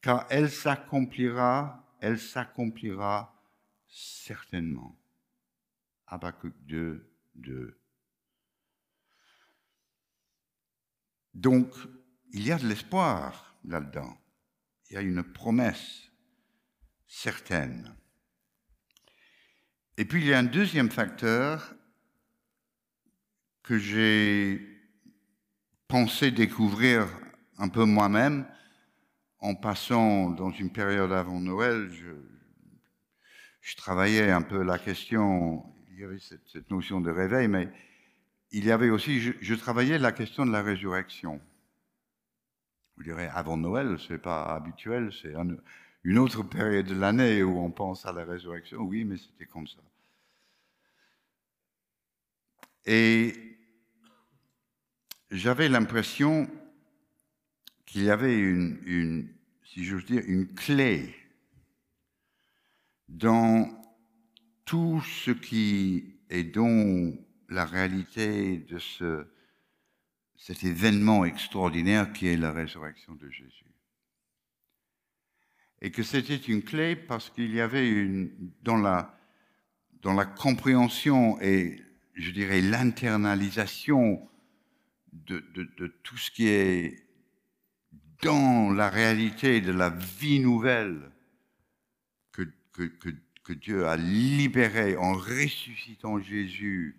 car 0.00 0.26
elle 0.30 0.50
s'accomplira, 0.50 1.86
elle 2.00 2.18
s'accomplira 2.18 3.34
certainement. 3.86 4.96
Habakkuk 6.12 6.52
2, 6.66 7.10
2. 7.36 7.80
Donc, 11.32 11.72
il 12.32 12.46
y 12.46 12.52
a 12.52 12.58
de 12.58 12.66
l'espoir 12.66 13.56
là-dedans. 13.64 14.14
Il 14.90 14.94
y 14.94 14.96
a 14.98 15.00
une 15.00 15.22
promesse 15.22 16.10
certaine. 17.06 17.96
Et 19.96 20.04
puis, 20.04 20.20
il 20.20 20.26
y 20.26 20.34
a 20.34 20.38
un 20.38 20.44
deuxième 20.44 20.90
facteur 20.90 21.74
que 23.62 23.78
j'ai 23.78 24.60
pensé 25.88 26.30
découvrir 26.30 27.08
un 27.56 27.70
peu 27.70 27.86
moi-même 27.86 28.46
en 29.38 29.54
passant 29.54 30.28
dans 30.28 30.50
une 30.50 30.72
période 30.72 31.12
avant 31.12 31.40
Noël. 31.40 31.90
Je, 31.90 33.76
travaillais 33.76 34.30
un 34.30 34.42
peu 34.42 34.62
la 34.62 34.78
question, 34.78 35.64
y 36.02 36.04
avait 36.04 36.18
cette, 36.18 36.70
notion 36.70 37.00
de 37.00 37.10
réveil, 37.10 37.48
mais 37.48 37.68
il 38.50 38.64
y 38.64 38.70
avait 38.70 38.90
aussi, 38.90 39.20
je, 39.20 39.54
travaillais 39.54 39.98
la 39.98 40.12
question 40.12 40.44
de 40.44 40.50
la 40.50 40.62
résurrection. 40.62 41.40
Vous 42.96 43.04
direz, 43.04 43.28
avant 43.28 43.56
Noël, 43.56 43.98
ce 43.98 44.12
n'est 44.12 44.18
pas 44.18 44.44
habituel, 44.54 45.12
c'est 45.12 45.34
une 46.04 46.18
autre 46.18 46.42
période 46.42 46.86
de 46.86 46.94
l'année 46.94 47.42
où 47.42 47.58
on 47.58 47.70
pense 47.70 48.04
à 48.04 48.12
la 48.12 48.24
résurrection. 48.24 48.80
Oui, 48.80 49.04
mais 49.04 49.16
c'était 49.16 49.46
comme 49.46 49.66
ça. 49.66 49.78
Et 52.84 53.56
j'avais 55.30 55.68
l'impression 55.68 56.50
qu'il 57.86 58.02
y 58.02 58.10
avait 58.10 58.36
une, 58.36 59.28
si 59.64 59.84
j'ose 59.84 60.04
dire, 60.04 60.22
une 60.26 60.52
clé 60.52 61.14
dans 63.08 63.81
tout 64.72 65.02
ce 65.02 65.30
qui 65.32 66.16
est 66.30 66.44
dont 66.44 67.14
la 67.50 67.66
réalité 67.66 68.56
de 68.56 68.78
ce, 68.78 69.26
cet 70.34 70.64
événement 70.64 71.26
extraordinaire 71.26 72.10
qui 72.14 72.28
est 72.28 72.38
la 72.38 72.52
résurrection 72.52 73.14
de 73.14 73.28
Jésus. 73.28 73.66
Et 75.82 75.90
que 75.90 76.02
c'était 76.02 76.36
une 76.36 76.62
clé 76.62 76.96
parce 76.96 77.28
qu'il 77.28 77.54
y 77.54 77.60
avait 77.60 77.86
une, 77.86 78.30
dans, 78.62 78.78
la, 78.78 79.14
dans 80.00 80.14
la 80.14 80.24
compréhension 80.24 81.38
et, 81.42 81.78
je 82.14 82.30
dirais, 82.30 82.62
l'internalisation 82.62 84.26
de, 85.12 85.44
de, 85.54 85.86
tout 86.02 86.16
ce 86.16 86.30
qui 86.30 86.48
est 86.48 87.06
dans 88.22 88.72
la 88.72 88.88
réalité 88.88 89.60
de 89.60 89.72
la 89.72 89.90
vie 89.90 90.40
nouvelle 90.40 91.12
que, 92.32 92.50
que, 92.72 92.84
que, 92.84 93.10
que 93.42 93.52
Dieu 93.52 93.86
a 93.86 93.96
libérée 93.96 94.96
en 94.96 95.14
ressuscitant 95.14 96.20
Jésus 96.20 96.96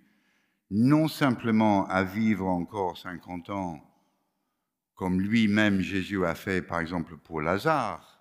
non 0.72 1.08
simplement 1.08 1.88
à 1.88 2.04
vivre 2.04 2.48
encore 2.48 2.98
50 2.98 3.50
ans, 3.52 3.80
comme 4.96 5.22
lui-même 5.22 5.82
Jésus 5.82 6.26
a 6.26 6.36
fait 6.36 6.62
par 6.62 6.80
exemple 6.80 7.18
pour 7.18 7.41
Lazare, 7.41 8.14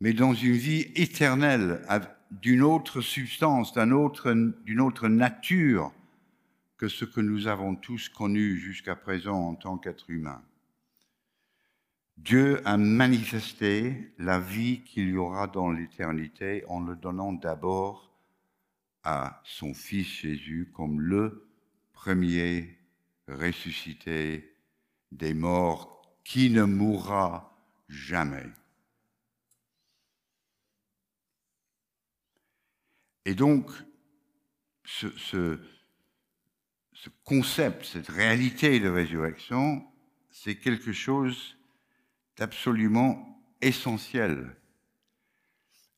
mais 0.00 0.12
dans 0.12 0.34
une 0.34 0.52
vie 0.52 0.92
éternelle 0.94 1.82
d'une 2.30 2.62
autre 2.62 3.00
substance, 3.00 3.72
d'une 3.72 4.80
autre, 4.80 5.08
nature 5.08 5.92
que 6.76 6.88
ce 6.88 7.06
que 7.06 7.22
nous 7.22 7.46
avons 7.46 7.74
tous 7.74 8.10
connu 8.10 8.58
jusqu'à 8.58 8.96
présent 8.96 9.48
en 9.48 9.54
tant 9.54 9.78
qu'être 9.78 10.10
humain. 10.10 10.42
Dieu 12.16 12.66
a 12.66 12.76
manifesté 12.76 14.12
la 14.18 14.40
vie 14.40 14.82
qu'il 14.82 15.10
y 15.10 15.16
aura 15.16 15.46
dans 15.46 15.70
l'éternité 15.70 16.64
en 16.68 16.80
le 16.80 16.96
donnant 16.96 17.32
d'abord 17.32 18.12
à 19.04 19.40
son 19.44 19.74
Fils 19.74 20.06
Jésus 20.06 20.72
comme 20.74 21.00
le 21.00 21.48
premier 21.92 22.76
ressuscité 23.28 24.54
des 25.12 25.34
morts 25.34 26.02
qui 26.24 26.50
ne 26.50 26.64
mourra 26.64 27.56
jamais. 27.88 28.46
Et 33.24 33.34
donc, 33.34 33.70
ce, 34.84 35.08
ce, 35.18 35.60
concept, 37.24 37.84
cette 37.84 38.08
réalité 38.08 38.80
de 38.80 38.88
résurrection, 38.88 39.84
c'est 40.30 40.56
quelque 40.56 40.92
chose 40.92 41.55
d'absolument 42.36 43.40
essentiel. 43.60 44.56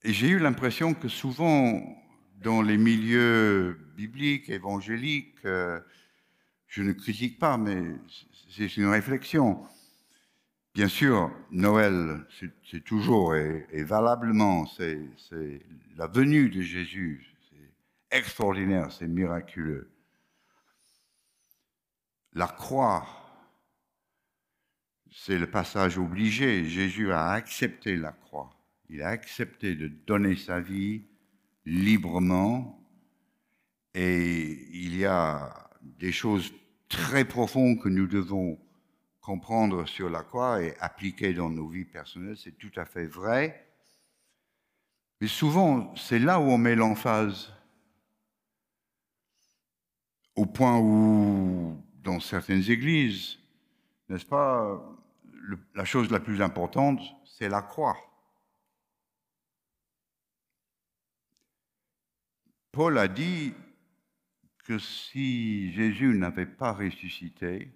Et 0.05 0.13
j'ai 0.13 0.29
eu 0.29 0.39
l'impression 0.39 0.95
que 0.95 1.09
souvent, 1.09 1.83
dans 2.41 2.63
les 2.63 2.79
milieux 2.79 3.79
bibliques, 3.97 4.49
évangéliques, 4.49 5.45
euh, 5.45 5.81
je 6.69 6.83
ne 6.83 6.93
critique 6.93 7.39
pas, 7.39 7.57
mais 7.57 7.83
c'est 8.51 8.77
une 8.77 8.87
réflexion. 8.87 9.67
Bien 10.75 10.89
sûr, 10.89 11.33
Noël, 11.51 12.25
c'est 12.71 12.85
toujours 12.85 13.35
et, 13.35 13.83
valablement, 13.83 14.67
c'est 14.67 15.01
la 15.97 16.07
venue 16.07 16.51
de 16.51 16.63
Jésus. 16.63 17.35
C'est 17.51 18.17
extraordinaire, 18.17 18.93
c'est 18.93 19.09
miraculeux. 19.09 19.91
La 22.35 22.47
croix, 22.47 23.18
c'est 25.11 25.39
le 25.39 25.51
passage 25.51 25.99
obligé. 25.99 26.65
Jésus 26.65 27.13
a 27.13 27.31
accepté 27.31 27.97
la 27.97 28.13
croix. 28.13 28.51
Il 28.89 29.03
a 29.03 29.09
accepté 29.09 29.75
de 29.75 29.89
donner 29.89 30.37
sa 30.37 30.61
vie 30.61 31.03
librement 31.65 32.79
et 33.95 34.67
il 34.73 34.97
y 34.97 35.05
a 35.05 35.71
des 35.83 36.13
choses 36.13 36.53
très 36.89 37.25
profondes 37.25 37.81
que 37.81 37.89
nous 37.89 38.07
devons 38.07 38.59
comprendre 39.21 39.87
sur 39.87 40.09
la 40.09 40.23
croix 40.23 40.63
et 40.63 40.75
appliquer 40.81 41.35
dans 41.35 41.51
nos 41.51 41.69
vies 41.69 41.85
personnelles, 41.85 42.37
c'est 42.37 42.57
tout 42.57 42.73
à 42.77 42.87
fait 42.87 43.07
vrai. 43.07 43.67
Mais 45.21 45.27
souvent, 45.27 45.95
c'est 45.97 46.19
là 46.19 46.41
où 46.41 46.45
on 46.45 46.59
met 46.59 46.77
l'emphase. 46.77 47.53
Au 50.35 50.47
point 50.47 50.79
où, 50.79 51.83
dans 52.03 52.21
certaines 52.21 52.71
églises, 52.71 53.39
n'est-ce 54.09 54.25
pas, 54.25 54.81
la 55.75 55.85
chose 55.85 56.11
la 56.11 56.21
plus 56.21 56.43
importante, 56.43 57.01
c'est 57.25 57.49
la 57.49 57.63
croix. 57.63 57.97
Paul 62.73 62.99
a 62.99 63.09
dit 63.09 63.55
que 64.65 64.79
si 64.79 65.73
Jésus 65.73 66.15
n'avait 66.17 66.47
pas 66.47 66.73
ressuscité, 66.73 67.73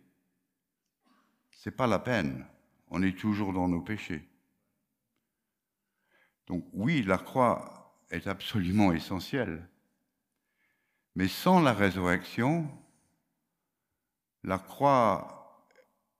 c'est 1.50 1.70
pas 1.70 1.86
la 1.86 1.98
peine. 1.98 2.46
On 2.88 3.02
est 3.02 3.18
toujours 3.18 3.52
dans 3.52 3.68
nos 3.68 3.80
péchés. 3.80 4.28
Donc 6.46 6.66
oui, 6.72 7.02
la 7.02 7.18
croix 7.18 7.96
est 8.10 8.26
absolument 8.26 8.92
essentielle. 8.92 9.66
Mais 11.14 11.28
sans 11.28 11.60
la 11.60 11.72
résurrection, 11.72 12.68
la 14.44 14.58
croix 14.58 15.41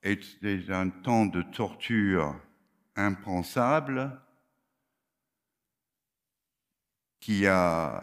est 0.02 0.70
un 0.70 0.90
temps 0.90 1.26
de 1.26 1.42
torture 1.42 2.38
impensable 2.96 4.20
qui 7.20 7.46
a 7.46 8.02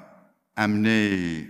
amener 0.56 1.50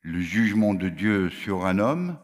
le 0.00 0.20
jugement 0.20 0.74
de 0.74 0.88
Dieu 0.88 1.30
sur 1.30 1.66
un 1.66 1.78
homme, 1.78 2.18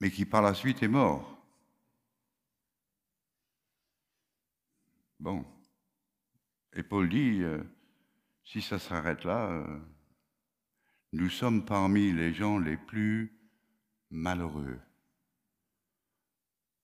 mais 0.00 0.10
qui 0.10 0.24
par 0.24 0.42
la 0.42 0.54
suite 0.54 0.82
est 0.82 0.88
mort? 0.88 1.30
Bon. 5.20 5.44
Et 6.74 6.82
Paul 6.82 7.08
dit, 7.08 7.40
euh, 7.42 7.62
si 8.42 8.60
ça 8.60 8.78
s'arrête 8.78 9.24
là, 9.24 9.50
euh, 9.50 9.78
nous 11.14 11.30
sommes 11.30 11.64
parmi 11.64 12.12
les 12.12 12.34
gens 12.34 12.58
les 12.58 12.76
plus 12.76 13.32
malheureux. 14.10 14.80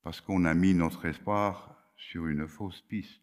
parce 0.03 0.21
qu'on 0.21 0.45
a 0.45 0.55
mis 0.55 0.73
notre 0.73 1.05
espoir 1.05 1.77
sur 1.97 2.27
une 2.27 2.47
fausse 2.47 2.81
piste. 2.83 3.21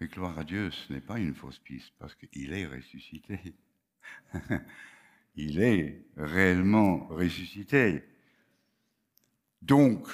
Mais 0.00 0.08
gloire 0.08 0.38
à 0.38 0.44
Dieu, 0.44 0.70
ce 0.70 0.92
n'est 0.92 1.02
pas 1.02 1.18
une 1.18 1.34
fausse 1.34 1.58
piste, 1.60 1.92
parce 1.98 2.14
qu'il 2.14 2.52
est 2.52 2.66
ressuscité. 2.66 3.54
Il 5.36 5.60
est 5.60 6.04
réellement 6.16 7.06
ressuscité. 7.06 8.02
Donc, 9.60 10.08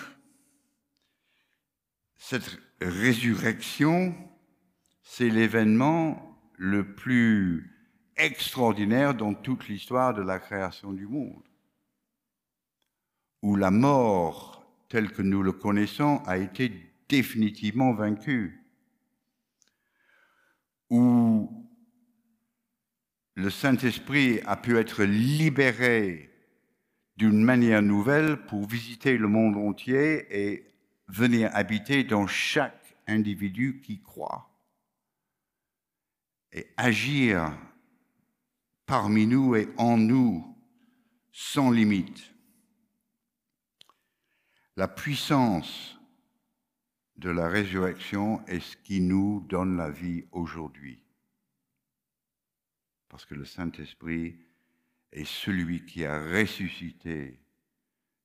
cette 2.16 2.60
résurrection, 2.80 4.14
c'est 5.02 5.30
l'événement 5.30 6.38
le 6.56 6.94
plus 6.94 7.77
extraordinaire 8.18 9.14
dans 9.14 9.34
toute 9.34 9.68
l'histoire 9.68 10.14
de 10.14 10.22
la 10.22 10.38
création 10.38 10.92
du 10.92 11.06
monde, 11.06 11.42
où 13.42 13.56
la 13.56 13.70
mort 13.70 14.66
telle 14.88 15.12
que 15.12 15.22
nous 15.22 15.42
le 15.42 15.52
connaissons 15.52 16.22
a 16.26 16.38
été 16.38 16.72
définitivement 17.08 17.94
vaincue, 17.94 18.64
où 20.90 21.68
le 23.34 23.50
Saint-Esprit 23.50 24.40
a 24.46 24.56
pu 24.56 24.76
être 24.76 25.04
libéré 25.04 26.30
d'une 27.16 27.42
manière 27.42 27.82
nouvelle 27.82 28.36
pour 28.46 28.66
visiter 28.66 29.16
le 29.16 29.28
monde 29.28 29.56
entier 29.56 30.26
et 30.30 30.66
venir 31.08 31.50
habiter 31.54 32.04
dans 32.04 32.26
chaque 32.26 32.96
individu 33.06 33.80
qui 33.82 34.00
croit 34.00 34.48
et 36.52 36.66
agir 36.76 37.52
parmi 38.88 39.26
nous 39.26 39.54
et 39.54 39.68
en 39.76 39.96
nous 39.96 40.56
sans 41.30 41.70
limite. 41.70 42.34
La 44.76 44.88
puissance 44.88 45.96
de 47.16 47.30
la 47.30 47.48
résurrection 47.48 48.44
est 48.46 48.60
ce 48.60 48.76
qui 48.78 49.00
nous 49.00 49.46
donne 49.48 49.76
la 49.76 49.90
vie 49.90 50.24
aujourd'hui 50.32 51.04
parce 53.08 53.24
que 53.24 53.34
le 53.34 53.44
Saint-Esprit 53.44 54.36
est 55.12 55.24
celui 55.24 55.84
qui 55.84 56.04
a 56.04 56.22
ressuscité 56.22 57.40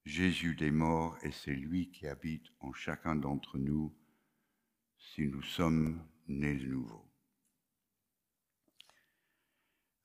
Jésus 0.06 0.56
des 0.56 0.72
morts 0.72 1.18
et 1.24 1.32
c'est 1.32 1.56
lui 1.56 1.90
qui 1.90 2.08
habite 2.08 2.46
en 2.60 2.74
chacun 2.74 3.16
d'entre 3.16 3.58
nous 3.58 3.94
si 4.98 5.28
nous 5.28 5.42
sommes 5.42 6.02
nés 6.28 6.56
de 6.56 6.68
nouveau. 6.68 7.13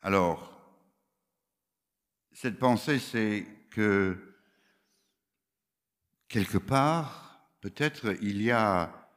Alors, 0.03 0.53
cette 2.33 2.59
pensée, 2.59 3.01
c'est 3.01 3.47
que 3.71 4.17
quelque 6.29 6.59
part, 6.59 7.49
peut-être 7.61 8.15
il 8.23 8.41
y 8.43 8.53
a, 8.53 9.11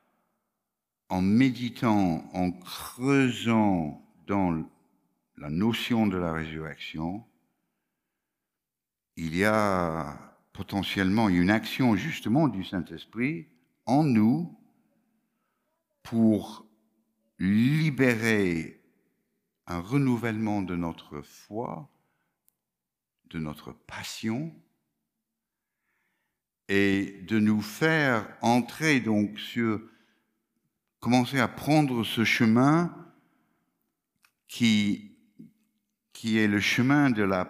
en 1.09 1.21
méditant, 1.21 2.27
en 2.33 2.51
creusant 2.51 4.01
dans 4.25 4.67
la 5.37 5.49
notion 5.49 6.07
de 6.07 6.17
la 6.17 6.33
résurrection, 6.33 7.23
il 9.17 9.35
y 9.35 9.45
a 9.45 10.17
potentiellement 10.53 11.29
une 11.29 11.51
action 11.51 11.95
justement 11.95 12.47
du 12.47 12.63
Saint-Esprit 12.63 13.47
en 13.85 14.03
nous 14.03 14.57
pour 16.01 16.65
libérer 17.37 18.80
un 19.71 19.79
renouvellement 19.79 20.61
de 20.61 20.75
notre 20.75 21.21
foi, 21.21 21.89
de 23.29 23.39
notre 23.39 23.71
passion, 23.71 24.53
et 26.67 27.21
de 27.27 27.39
nous 27.39 27.61
faire 27.61 28.27
entrer 28.41 28.99
donc 28.99 29.39
sur, 29.39 29.81
commencer 30.99 31.39
à 31.39 31.47
prendre 31.47 32.03
ce 32.03 32.23
chemin 32.23 32.95
qui 34.47 35.11
qui 36.13 36.37
est 36.37 36.47
le 36.47 36.59
chemin 36.59 37.09
de 37.09 37.23
la 37.23 37.49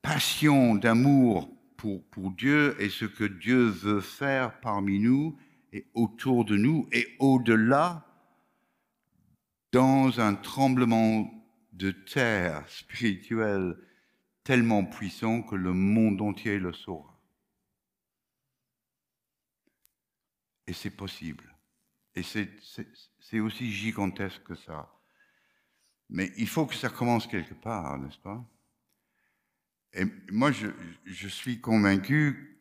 passion 0.00 0.76
d'amour 0.76 1.50
pour, 1.76 2.04
pour 2.04 2.30
Dieu 2.30 2.80
et 2.80 2.88
ce 2.88 3.04
que 3.04 3.24
Dieu 3.24 3.64
veut 3.64 4.00
faire 4.00 4.60
parmi 4.60 5.00
nous 5.00 5.36
et 5.72 5.88
autour 5.92 6.44
de 6.44 6.56
nous 6.56 6.86
et 6.92 7.08
au-delà, 7.18 8.06
dans 9.74 10.20
un 10.20 10.36
tremblement 10.36 11.28
de 11.72 11.90
terre 11.90 12.64
spirituel 12.68 13.76
tellement 14.44 14.84
puissant 14.84 15.42
que 15.42 15.56
le 15.56 15.72
monde 15.72 16.22
entier 16.22 16.60
le 16.60 16.72
saura. 16.72 17.20
Et 20.68 20.72
c'est 20.72 20.96
possible. 20.96 21.52
Et 22.14 22.22
c'est 22.22 23.40
aussi 23.40 23.72
gigantesque 23.72 24.44
que 24.44 24.54
ça. 24.54 24.94
Mais 26.08 26.30
il 26.36 26.46
faut 26.46 26.66
que 26.66 26.76
ça 26.76 26.88
commence 26.88 27.26
quelque 27.26 27.54
part, 27.54 27.98
n'est-ce 27.98 28.18
pas? 28.18 28.48
Et 29.94 30.04
moi, 30.30 30.52
je, 30.52 31.28
suis 31.28 31.60
convaincu 31.60 32.60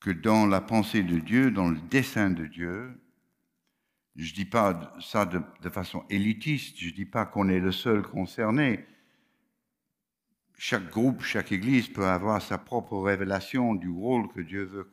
que 0.00 0.10
dans 0.10 0.44
la 0.44 0.60
pensée 0.60 1.04
de 1.04 1.20
Dieu, 1.20 1.52
dans 1.52 1.70
le 1.70 1.80
dessein 1.82 2.30
de 2.30 2.46
Dieu, 2.46 3.00
je 4.18 4.32
ne 4.32 4.34
dis 4.34 4.44
pas 4.44 4.96
ça 5.00 5.24
de, 5.26 5.70
façon 5.70 6.04
élitiste, 6.10 6.76
je 6.76 6.88
ne 6.88 6.92
dis 6.92 7.06
pas 7.06 7.24
qu'on 7.24 7.48
est 7.48 7.60
le 7.60 7.70
seul 7.70 8.02
concerné. 8.02 8.84
Chaque 10.56 10.90
groupe, 10.90 11.22
chaque 11.22 11.52
église 11.52 11.88
peut 11.88 12.04
avoir 12.04 12.42
sa 12.42 12.58
propre 12.58 12.98
révélation 12.98 13.76
du 13.76 13.88
rôle 13.88 14.26
que 14.32 14.40
Dieu 14.40 14.64
veut 14.64 14.92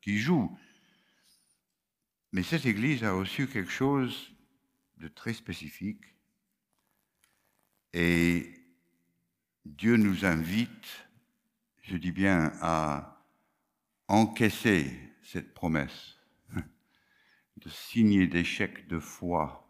qu'il 0.00 0.18
joue. 0.18 0.56
Mais 2.30 2.44
cette 2.44 2.64
église 2.64 3.02
a 3.02 3.12
reçu 3.12 3.48
quelque 3.48 3.72
chose 3.72 4.32
de 4.98 5.08
très 5.08 5.32
spécifique. 5.32 6.04
Et 7.92 8.54
Dieu 9.64 9.96
nous 9.96 10.24
invite, 10.24 11.08
je 11.82 11.96
dis 11.96 12.12
bien, 12.12 12.52
à 12.60 13.26
encaisser 14.06 14.96
cette 15.24 15.54
promesse, 15.54 16.21
de 17.64 17.70
signer 17.70 18.26
des 18.26 18.44
chèques 18.44 18.88
de 18.88 18.98
foi 18.98 19.62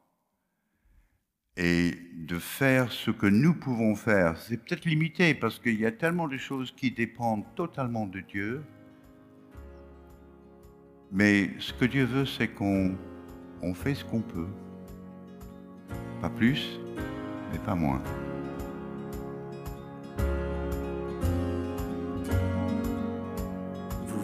et 1.57 1.93
de 2.15 2.39
faire 2.39 2.91
ce 2.91 3.11
que 3.11 3.27
nous 3.27 3.55
pouvons 3.55 3.95
faire. 3.95 4.39
C'est 4.39 4.57
peut-être 4.57 4.87
limité 4.87 5.35
parce 5.35 5.59
qu'il 5.59 5.79
y 5.79 5.87
a 5.87 5.93
tellement 5.93 6.29
de 6.29 6.39
choses 6.39 6.73
qui 6.73 6.91
dépendent 6.91 7.45
totalement 7.55 8.07
de 8.07 8.21
Dieu. 8.21 8.63
Mais 11.11 11.51
ce 11.59 11.75
que 11.75 11.85
Dieu 11.85 12.05
veut, 12.05 12.25
c'est 12.25 12.49
qu'on 12.49 12.97
on 13.61 13.75
fait 13.75 13.95
ce 13.95 14.05
qu'on 14.05 14.23
peut. 14.23 14.49
Pas 16.21 16.31
plus, 16.31 16.81
mais 17.53 17.59
pas 17.59 17.75
moins. 17.75 18.03